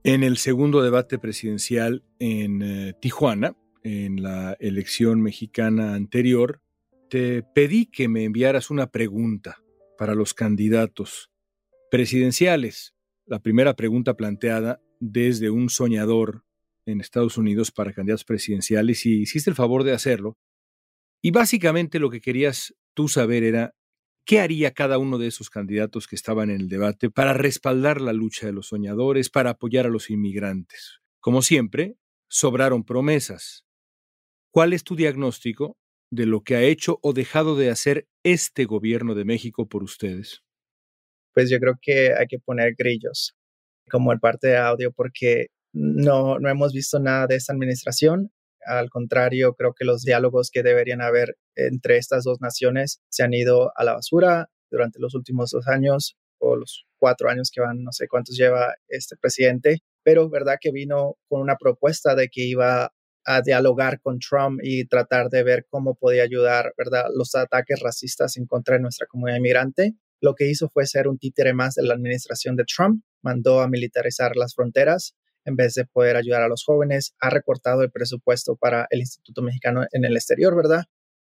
En 0.04 0.22
el 0.22 0.36
segundo 0.36 0.82
debate 0.82 1.18
presidencial 1.18 2.04
en 2.20 2.62
eh, 2.62 2.94
Tijuana, 3.00 3.56
en 3.82 4.22
la 4.22 4.56
elección 4.60 5.20
mexicana 5.20 5.94
anterior, 5.94 6.60
te 7.08 7.42
pedí 7.42 7.86
que 7.86 8.08
me 8.08 8.24
enviaras 8.24 8.70
una 8.70 8.88
pregunta 8.90 9.62
para 9.96 10.14
los 10.14 10.34
candidatos 10.34 11.30
presidenciales. 11.90 12.94
La 13.26 13.40
primera 13.40 13.74
pregunta 13.74 14.14
planteada 14.14 14.80
desde 15.00 15.50
un 15.50 15.70
soñador 15.70 16.44
en 16.84 17.00
Estados 17.00 17.36
Unidos 17.38 17.70
para 17.70 17.92
candidatos 17.92 18.24
presidenciales 18.24 19.06
y 19.06 19.22
hiciste 19.22 19.50
el 19.50 19.56
favor 19.56 19.84
de 19.84 19.92
hacerlo. 19.92 20.36
Y 21.22 21.30
básicamente 21.30 21.98
lo 21.98 22.10
que 22.10 22.20
querías 22.20 22.74
tú 22.94 23.08
saber 23.08 23.42
era 23.42 23.74
qué 24.24 24.40
haría 24.40 24.72
cada 24.72 24.98
uno 24.98 25.18
de 25.18 25.28
esos 25.28 25.50
candidatos 25.50 26.06
que 26.06 26.16
estaban 26.16 26.50
en 26.50 26.60
el 26.60 26.68
debate 26.68 27.10
para 27.10 27.32
respaldar 27.32 28.00
la 28.00 28.12
lucha 28.12 28.46
de 28.46 28.52
los 28.52 28.68
soñadores, 28.68 29.30
para 29.30 29.50
apoyar 29.50 29.86
a 29.86 29.90
los 29.90 30.10
inmigrantes. 30.10 31.00
Como 31.20 31.42
siempre, 31.42 31.96
sobraron 32.28 32.84
promesas. 32.84 33.64
¿Cuál 34.50 34.72
es 34.72 34.84
tu 34.84 34.96
diagnóstico 34.96 35.76
de 36.10 36.26
lo 36.26 36.42
que 36.42 36.56
ha 36.56 36.62
hecho 36.62 36.98
o 37.02 37.12
dejado 37.12 37.56
de 37.56 37.70
hacer 37.70 38.06
este 38.24 38.64
gobierno 38.64 39.14
de 39.14 39.24
México 39.24 39.68
por 39.68 39.82
ustedes? 39.82 40.42
Pues 41.34 41.50
yo 41.50 41.58
creo 41.58 41.74
que 41.80 42.14
hay 42.14 42.26
que 42.26 42.38
poner 42.38 42.74
grillos 42.76 43.34
como 43.90 44.12
el 44.12 44.20
parte 44.20 44.48
de 44.48 44.56
audio 44.56 44.92
porque 44.92 45.48
no, 45.72 46.38
no 46.38 46.48
hemos 46.48 46.72
visto 46.72 46.98
nada 46.98 47.26
de 47.26 47.36
esta 47.36 47.52
administración. 47.52 48.30
Al 48.64 48.90
contrario, 48.90 49.54
creo 49.54 49.74
que 49.74 49.84
los 49.84 50.02
diálogos 50.02 50.50
que 50.50 50.62
deberían 50.62 51.02
haber 51.02 51.36
entre 51.54 51.98
estas 51.98 52.24
dos 52.24 52.40
naciones 52.40 53.00
se 53.08 53.22
han 53.22 53.34
ido 53.34 53.70
a 53.76 53.84
la 53.84 53.94
basura 53.94 54.48
durante 54.70 54.98
los 54.98 55.14
últimos 55.14 55.50
dos 55.50 55.68
años 55.68 56.16
o 56.38 56.56
los 56.56 56.86
cuatro 56.98 57.28
años 57.28 57.50
que 57.52 57.60
van, 57.60 57.82
no 57.82 57.92
sé 57.92 58.08
cuántos 58.08 58.36
lleva 58.36 58.74
este 58.88 59.16
presidente, 59.16 59.78
pero 60.02 60.28
verdad 60.28 60.56
que 60.60 60.72
vino 60.72 61.16
con 61.28 61.40
una 61.40 61.56
propuesta 61.56 62.14
de 62.14 62.28
que 62.28 62.42
iba 62.42 62.92
a 63.26 63.42
dialogar 63.42 64.00
con 64.00 64.18
Trump 64.20 64.60
y 64.62 64.86
tratar 64.86 65.28
de 65.28 65.42
ver 65.42 65.66
cómo 65.68 65.96
podía 65.96 66.22
ayudar, 66.22 66.72
¿verdad?, 66.78 67.06
los 67.14 67.34
ataques 67.34 67.80
racistas 67.80 68.36
en 68.36 68.46
contra 68.46 68.76
de 68.76 68.82
nuestra 68.82 69.06
comunidad 69.06 69.38
inmigrante. 69.38 69.94
Lo 70.22 70.34
que 70.34 70.48
hizo 70.48 70.68
fue 70.68 70.86
ser 70.86 71.08
un 71.08 71.18
títere 71.18 71.52
más 71.52 71.74
de 71.74 71.82
la 71.82 71.94
administración 71.94 72.56
de 72.56 72.64
Trump, 72.64 73.02
mandó 73.22 73.60
a 73.60 73.68
militarizar 73.68 74.36
las 74.36 74.54
fronteras, 74.54 75.14
en 75.44 75.56
vez 75.56 75.74
de 75.74 75.84
poder 75.84 76.16
ayudar 76.16 76.42
a 76.42 76.48
los 76.48 76.64
jóvenes, 76.64 77.14
ha 77.20 77.30
recortado 77.30 77.82
el 77.82 77.90
presupuesto 77.90 78.56
para 78.56 78.86
el 78.90 79.00
Instituto 79.00 79.42
Mexicano 79.42 79.84
en 79.92 80.04
el 80.04 80.16
exterior, 80.16 80.56
¿verdad? 80.56 80.84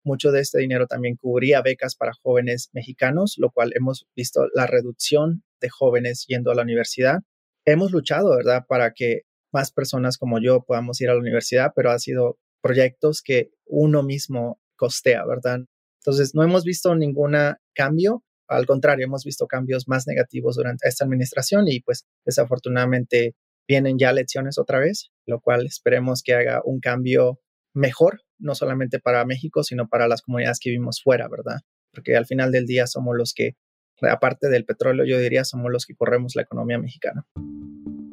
Mucho 0.03 0.31
de 0.31 0.41
este 0.41 0.59
dinero 0.59 0.87
también 0.87 1.15
cubría 1.15 1.61
becas 1.61 1.95
para 1.95 2.13
jóvenes 2.21 2.69
mexicanos, 2.73 3.35
lo 3.37 3.49
cual 3.51 3.71
hemos 3.75 4.05
visto 4.15 4.47
la 4.53 4.67
reducción 4.67 5.43
de 5.59 5.69
jóvenes 5.69 6.25
yendo 6.27 6.51
a 6.51 6.55
la 6.55 6.61
universidad. 6.61 7.21
Hemos 7.65 7.91
luchado, 7.91 8.35
¿verdad?, 8.35 8.65
para 8.67 8.91
que 8.91 9.23
más 9.55 9.71
personas 9.71 10.17
como 10.17 10.39
yo 10.41 10.65
podamos 10.67 10.99
ir 10.99 11.09
a 11.09 11.13
la 11.13 11.21
universidad, 11.21 11.71
pero 11.73 11.89
ha 11.91 11.97
sido 11.97 12.37
proyectos 12.61 13.21
que 13.23 13.51
uno 13.65 14.03
mismo 14.03 14.59
costea, 14.75 15.25
¿verdad? 15.25 15.61
Entonces, 16.01 16.35
no 16.35 16.43
hemos 16.43 16.65
visto 16.65 16.93
ningún 16.93 17.35
cambio. 17.73 18.21
Al 18.49 18.65
contrario, 18.65 19.05
hemos 19.05 19.23
visto 19.23 19.47
cambios 19.47 19.87
más 19.87 20.07
negativos 20.07 20.57
durante 20.57 20.89
esta 20.89 21.05
administración 21.05 21.67
y 21.69 21.79
pues 21.79 22.05
desafortunadamente 22.25 23.33
vienen 23.65 23.97
ya 23.97 24.09
elecciones 24.09 24.57
otra 24.57 24.79
vez, 24.79 25.09
lo 25.25 25.39
cual 25.39 25.65
esperemos 25.65 26.21
que 26.21 26.35
haga 26.35 26.61
un 26.65 26.81
cambio 26.81 27.39
mejor, 27.73 28.21
no 28.37 28.55
solamente 28.55 28.99
para 28.99 29.25
México, 29.25 29.63
sino 29.63 29.87
para 29.87 30.09
las 30.09 30.21
comunidades 30.21 30.59
que 30.59 30.69
vivimos 30.69 31.01
fuera, 31.01 31.29
¿verdad? 31.29 31.61
Porque 31.93 32.17
al 32.17 32.25
final 32.25 32.51
del 32.51 32.65
día 32.65 32.87
somos 32.87 33.15
los 33.17 33.33
que, 33.33 33.55
aparte 34.01 34.49
del 34.49 34.65
petróleo, 34.65 35.05
yo 35.05 35.17
diría, 35.17 35.45
somos 35.45 35.71
los 35.71 35.85
que 35.85 35.95
corremos 35.95 36.35
la 36.35 36.41
economía 36.41 36.77
mexicana. 36.77 37.25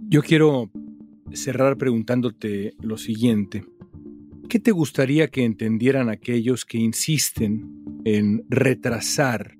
Yo 0.09 0.23
quiero 0.23 0.71
cerrar 1.35 1.77
preguntándote 1.77 2.75
lo 2.81 2.99
siguiente. 2.99 3.65
¿Qué 4.49 4.59
te 4.59 4.71
gustaría 4.71 5.29
que 5.29 5.45
entendieran 5.45 6.09
aquellos 6.09 6.65
que 6.65 6.79
insisten 6.79 7.85
en 8.05 8.45
retrasar 8.49 9.57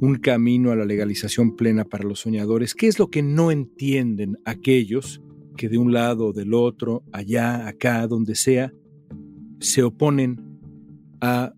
un 0.00 0.16
camino 0.16 0.70
a 0.70 0.76
la 0.76 0.84
legalización 0.84 1.56
plena 1.56 1.84
para 1.84 2.04
los 2.04 2.20
soñadores. 2.20 2.74
¿Qué 2.74 2.86
es 2.86 2.98
lo 2.98 3.08
que 3.08 3.22
no 3.22 3.50
entienden 3.50 4.38
aquellos 4.44 5.22
que 5.56 5.68
de 5.68 5.78
un 5.78 5.92
lado 5.92 6.26
o 6.26 6.32
del 6.32 6.52
otro, 6.52 7.02
allá, 7.12 7.66
acá, 7.66 8.06
donde 8.06 8.34
sea, 8.34 8.72
se 9.58 9.82
oponen 9.82 10.60
a 11.20 11.54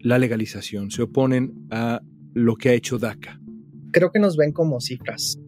la 0.00 0.18
legalización, 0.18 0.90
se 0.90 1.02
oponen 1.02 1.66
a 1.70 2.02
lo 2.34 2.56
que 2.56 2.70
ha 2.70 2.74
hecho 2.74 2.98
DACA? 2.98 3.40
Creo 3.90 4.10
que 4.10 4.18
nos 4.18 4.36
ven 4.36 4.52
como 4.52 4.80
cifras, 4.80 5.38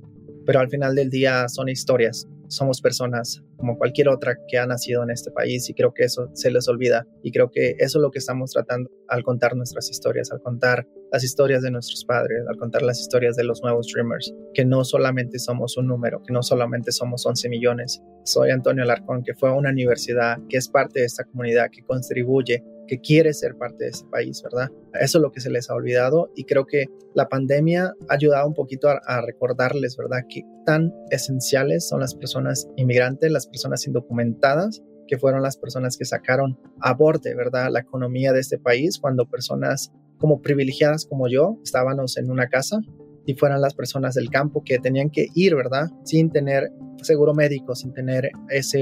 pero 0.46 0.60
al 0.60 0.70
final 0.70 0.94
del 0.94 1.10
día 1.10 1.48
son 1.48 1.68
historias. 1.68 2.26
Somos 2.54 2.80
personas 2.80 3.42
como 3.56 3.76
cualquier 3.76 4.08
otra 4.08 4.36
que 4.48 4.58
ha 4.58 4.66
nacido 4.66 5.02
en 5.02 5.10
este 5.10 5.30
país 5.30 5.68
y 5.68 5.74
creo 5.74 5.92
que 5.92 6.04
eso 6.04 6.30
se 6.34 6.50
les 6.50 6.68
olvida 6.68 7.06
y 7.22 7.32
creo 7.32 7.50
que 7.50 7.74
eso 7.78 7.98
es 7.98 8.02
lo 8.02 8.10
que 8.10 8.18
estamos 8.18 8.52
tratando 8.52 8.90
al 9.08 9.24
contar 9.24 9.56
nuestras 9.56 9.90
historias, 9.90 10.30
al 10.30 10.40
contar 10.40 10.86
las 11.12 11.24
historias 11.24 11.62
de 11.62 11.70
nuestros 11.70 12.04
padres, 12.04 12.42
al 12.48 12.56
contar 12.56 12.82
las 12.82 13.00
historias 13.00 13.36
de 13.36 13.44
los 13.44 13.62
nuevos 13.62 13.88
Dreamers, 13.92 14.34
que 14.52 14.64
no 14.64 14.84
solamente 14.84 15.38
somos 15.38 15.76
un 15.76 15.86
número, 15.86 16.22
que 16.22 16.32
no 16.32 16.42
solamente 16.42 16.92
somos 16.92 17.24
11 17.24 17.48
millones. 17.48 18.02
Soy 18.24 18.50
Antonio 18.50 18.82
Alarcón, 18.82 19.22
que 19.22 19.34
fue 19.34 19.50
a 19.50 19.52
una 19.52 19.70
universidad, 19.70 20.38
que 20.48 20.56
es 20.56 20.68
parte 20.68 21.00
de 21.00 21.06
esta 21.06 21.24
comunidad, 21.24 21.70
que 21.70 21.82
contribuye 21.82 22.64
que 22.86 23.00
quiere 23.00 23.32
ser 23.32 23.56
parte 23.56 23.84
de 23.84 23.90
este 23.90 24.08
país, 24.08 24.42
¿verdad? 24.42 24.70
Eso 25.00 25.18
es 25.18 25.22
lo 25.22 25.32
que 25.32 25.40
se 25.40 25.50
les 25.50 25.70
ha 25.70 25.74
olvidado 25.74 26.30
y 26.34 26.44
creo 26.44 26.66
que 26.66 26.86
la 27.14 27.28
pandemia 27.28 27.94
ha 28.08 28.14
ayudado 28.14 28.46
un 28.46 28.54
poquito 28.54 28.88
a, 28.88 29.20
recordarles, 29.22 29.96
¿verdad? 29.96 30.24
Que 30.28 30.42
tan 30.66 30.92
esenciales 31.10 31.88
son 31.88 32.00
las 32.00 32.14
personas 32.14 32.68
inmigrantes, 32.76 33.30
las 33.30 33.46
personas 33.46 33.86
indocumentadas, 33.86 34.82
que 35.06 35.18
fueron 35.18 35.42
las 35.42 35.56
personas 35.56 35.96
que 35.96 36.04
sacaron 36.04 36.58
a 36.80 36.94
borde, 36.94 37.34
¿verdad? 37.34 37.70
La 37.70 37.80
economía 37.80 38.32
de 38.32 38.40
este 38.40 38.58
país 38.58 38.98
cuando 38.98 39.28
personas 39.28 39.92
como 40.18 40.40
privilegiadas 40.40 41.04
como 41.04 41.28
yo 41.28 41.58
estábamos 41.62 42.16
en 42.16 42.30
una 42.30 42.48
casa 42.48 42.80
y 43.26 43.34
fueran 43.34 43.60
las 43.60 43.74
personas 43.74 44.14
del 44.14 44.30
campo 44.30 44.62
que 44.64 44.78
tenían 44.78 45.10
que 45.10 45.28
ir, 45.34 45.54
¿verdad? 45.54 45.90
Sin 46.04 46.30
tener 46.30 46.70
seguro 47.02 47.34
médico, 47.34 47.74
sin 47.74 47.92
tener 47.92 48.30
esa 48.48 48.78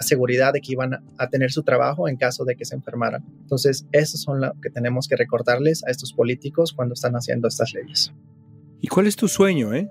seguridad 0.00 0.52
de 0.52 0.60
que 0.60 0.72
iban 0.72 0.94
a 1.18 1.28
tener 1.28 1.50
su 1.50 1.62
trabajo 1.62 2.08
en 2.08 2.16
caso 2.16 2.44
de 2.44 2.56
que 2.56 2.64
se 2.64 2.74
enfermaran. 2.74 3.24
Entonces, 3.40 3.86
eso 3.92 4.16
son 4.16 4.40
lo 4.40 4.52
que 4.62 4.70
tenemos 4.70 5.08
que 5.08 5.16
recordarles 5.16 5.84
a 5.84 5.90
estos 5.90 6.12
políticos 6.12 6.72
cuando 6.72 6.94
están 6.94 7.14
haciendo 7.14 7.48
estas 7.48 7.72
leyes. 7.74 8.12
¿Y 8.80 8.88
cuál 8.88 9.06
es 9.06 9.16
tu 9.16 9.28
sueño, 9.28 9.74
eh? 9.74 9.88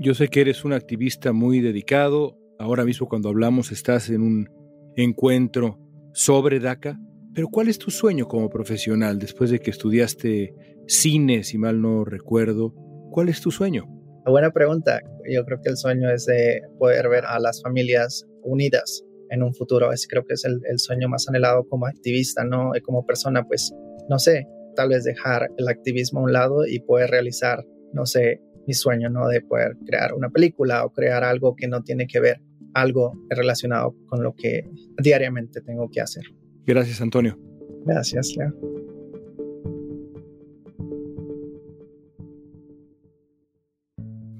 Yo 0.00 0.14
sé 0.14 0.28
que 0.28 0.40
eres 0.40 0.64
un 0.64 0.72
activista 0.72 1.32
muy 1.32 1.60
dedicado. 1.60 2.36
Ahora 2.58 2.84
mismo 2.84 3.08
cuando 3.08 3.28
hablamos 3.28 3.72
estás 3.72 4.10
en 4.10 4.22
un 4.22 4.48
encuentro 4.96 5.78
sobre 6.12 6.60
DACA. 6.60 6.98
Pero 7.34 7.48
¿cuál 7.48 7.68
es 7.68 7.78
tu 7.78 7.90
sueño 7.90 8.26
como 8.26 8.50
profesional 8.50 9.18
después 9.18 9.50
de 9.50 9.60
que 9.60 9.70
estudiaste 9.70 10.54
cine, 10.86 11.44
si 11.44 11.56
mal 11.56 11.80
no 11.80 12.04
recuerdo? 12.04 12.74
¿Cuál 13.12 13.28
es 13.28 13.42
tu 13.42 13.50
sueño? 13.50 13.84
Buena 14.24 14.50
pregunta. 14.50 15.00
Yo 15.30 15.44
creo 15.44 15.60
que 15.60 15.68
el 15.68 15.76
sueño 15.76 16.10
es 16.10 16.24
de 16.24 16.62
poder 16.78 17.10
ver 17.10 17.26
a 17.26 17.38
las 17.38 17.60
familias 17.62 18.26
unidas 18.42 19.04
en 19.28 19.42
un 19.42 19.52
futuro. 19.52 19.92
Es, 19.92 20.08
creo 20.08 20.24
que 20.24 20.32
es 20.32 20.44
el, 20.46 20.78
sueño 20.78 21.10
más 21.10 21.28
anhelado 21.28 21.68
como 21.68 21.86
activista, 21.86 22.42
¿no? 22.42 22.74
Y 22.74 22.80
como 22.80 23.04
persona, 23.04 23.44
pues, 23.44 23.70
no 24.08 24.18
sé, 24.18 24.46
tal 24.76 24.88
vez 24.88 25.04
dejar 25.04 25.50
el 25.58 25.68
activismo 25.68 26.20
a 26.20 26.22
un 26.22 26.32
lado 26.32 26.66
y 26.66 26.80
poder 26.80 27.10
realizar, 27.10 27.62
no 27.92 28.06
sé, 28.06 28.40
mi 28.66 28.72
sueño, 28.72 29.10
¿no? 29.10 29.28
De 29.28 29.42
poder 29.42 29.76
crear 29.86 30.14
una 30.14 30.30
película 30.30 30.86
o 30.86 30.90
crear 30.90 31.22
algo 31.22 31.54
que 31.54 31.68
no 31.68 31.82
tiene 31.82 32.06
que 32.06 32.18
ver, 32.18 32.40
algo 32.72 33.12
relacionado 33.28 33.94
con 34.06 34.22
lo 34.22 34.34
que 34.34 34.64
diariamente 35.02 35.60
tengo 35.60 35.90
que 35.90 36.00
hacer. 36.00 36.24
Gracias, 36.64 37.02
Antonio. 37.02 37.38
Gracias, 37.84 38.34
Leo. 38.38 38.91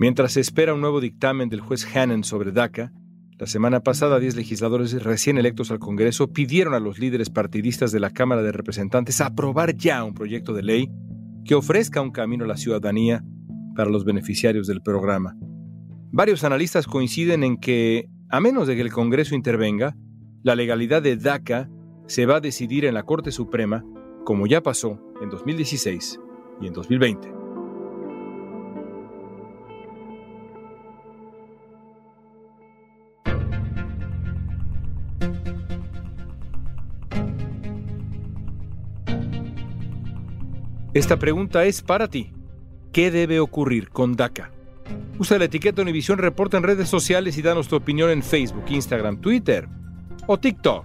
Mientras 0.02 0.32
se 0.32 0.40
espera 0.40 0.74
un 0.74 0.80
nuevo 0.80 1.00
dictamen 1.00 1.48
del 1.48 1.60
juez 1.60 1.86
Hannon 1.94 2.24
sobre 2.24 2.50
DACA, 2.50 2.92
la 3.38 3.46
semana 3.46 3.84
pasada 3.84 4.18
10 4.18 4.34
legisladores 4.34 5.00
recién 5.00 5.38
electos 5.38 5.70
al 5.70 5.78
Congreso 5.78 6.32
pidieron 6.32 6.74
a 6.74 6.80
los 6.80 6.98
líderes 6.98 7.30
partidistas 7.30 7.92
de 7.92 8.00
la 8.00 8.10
Cámara 8.10 8.42
de 8.42 8.50
Representantes 8.50 9.20
aprobar 9.20 9.76
ya 9.76 10.02
un 10.02 10.12
proyecto 10.12 10.54
de 10.54 10.64
ley 10.64 10.90
que 11.44 11.54
ofrezca 11.54 12.02
un 12.02 12.10
camino 12.10 12.44
a 12.44 12.48
la 12.48 12.56
ciudadanía 12.56 13.22
para 13.76 13.90
los 13.90 14.04
beneficiarios 14.04 14.66
del 14.66 14.82
programa. 14.82 15.36
Varios 16.10 16.42
analistas 16.42 16.88
coinciden 16.88 17.44
en 17.44 17.56
que, 17.56 18.08
a 18.28 18.40
menos 18.40 18.66
de 18.66 18.74
que 18.74 18.82
el 18.82 18.90
Congreso 18.90 19.36
intervenga, 19.36 19.94
la 20.42 20.56
legalidad 20.56 21.00
de 21.00 21.16
DACA 21.16 21.70
se 22.08 22.26
va 22.26 22.38
a 22.38 22.40
decidir 22.40 22.86
en 22.86 22.94
la 22.94 23.04
Corte 23.04 23.30
Suprema, 23.30 23.84
como 24.24 24.48
ya 24.48 24.64
pasó 24.64 24.98
en 25.22 25.30
2016 25.30 26.18
y 26.60 26.66
en 26.66 26.72
2020. 26.72 27.41
Esta 40.94 41.18
pregunta 41.18 41.64
es 41.64 41.80
para 41.80 42.06
ti. 42.06 42.32
¿Qué 42.92 43.10
debe 43.10 43.40
ocurrir 43.40 43.88
con 43.88 44.14
DACA? 44.14 44.50
Usa 45.18 45.38
la 45.38 45.46
etiqueta 45.46 45.80
Univisión 45.80 46.18
Reporta 46.18 46.58
en 46.58 46.64
redes 46.64 46.86
sociales 46.86 47.38
y 47.38 47.42
danos 47.42 47.66
tu 47.66 47.76
opinión 47.76 48.10
en 48.10 48.22
Facebook, 48.22 48.64
Instagram, 48.68 49.18
Twitter 49.18 49.66
o 50.26 50.38
TikTok. 50.38 50.84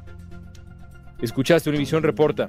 Escuchaste 1.21 1.69
Univisión 1.69 2.03
Reporta. 2.03 2.47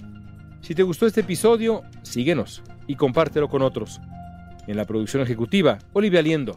Si 0.61 0.77
te 0.77 0.85
gustó 0.85 1.09
este 1.09 1.23
episodio, 1.23 1.83
síguenos 2.03 2.63
y 2.87 2.95
compártelo 2.95 3.49
con 3.49 3.63
otros. 3.63 4.01
En 4.69 4.77
la 4.77 4.85
producción 4.85 5.25
ejecutiva, 5.25 5.79
Olivia 5.95 6.23
Liendo. 6.23 6.57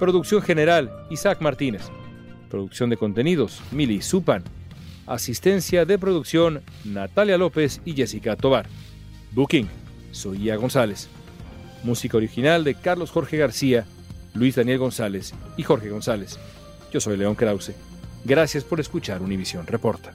Producción 0.00 0.42
general, 0.42 0.90
Isaac 1.08 1.40
Martínez. 1.40 1.82
Producción 2.50 2.90
de 2.90 2.96
contenidos, 2.96 3.62
Mili 3.70 4.02
Supan. 4.02 4.42
Asistencia 5.06 5.84
de 5.84 6.00
producción, 6.00 6.62
Natalia 6.84 7.38
López 7.38 7.80
y 7.84 7.92
Jessica 7.92 8.34
Tobar. 8.34 8.66
Booking 9.30 9.68
soy 10.12 10.44
Ia 10.44 10.56
González. 10.56 11.08
Música 11.82 12.16
original 12.16 12.62
de 12.62 12.74
Carlos 12.74 13.10
Jorge 13.10 13.36
García, 13.36 13.84
Luis 14.34 14.54
Daniel 14.54 14.78
González 14.78 15.34
y 15.56 15.64
Jorge 15.64 15.90
González. 15.90 16.38
Yo 16.92 17.00
soy 17.00 17.16
León 17.16 17.34
Krause. 17.34 17.74
Gracias 18.24 18.62
por 18.62 18.78
escuchar 18.78 19.20
Univisión 19.20 19.66
Reporta. 19.66 20.14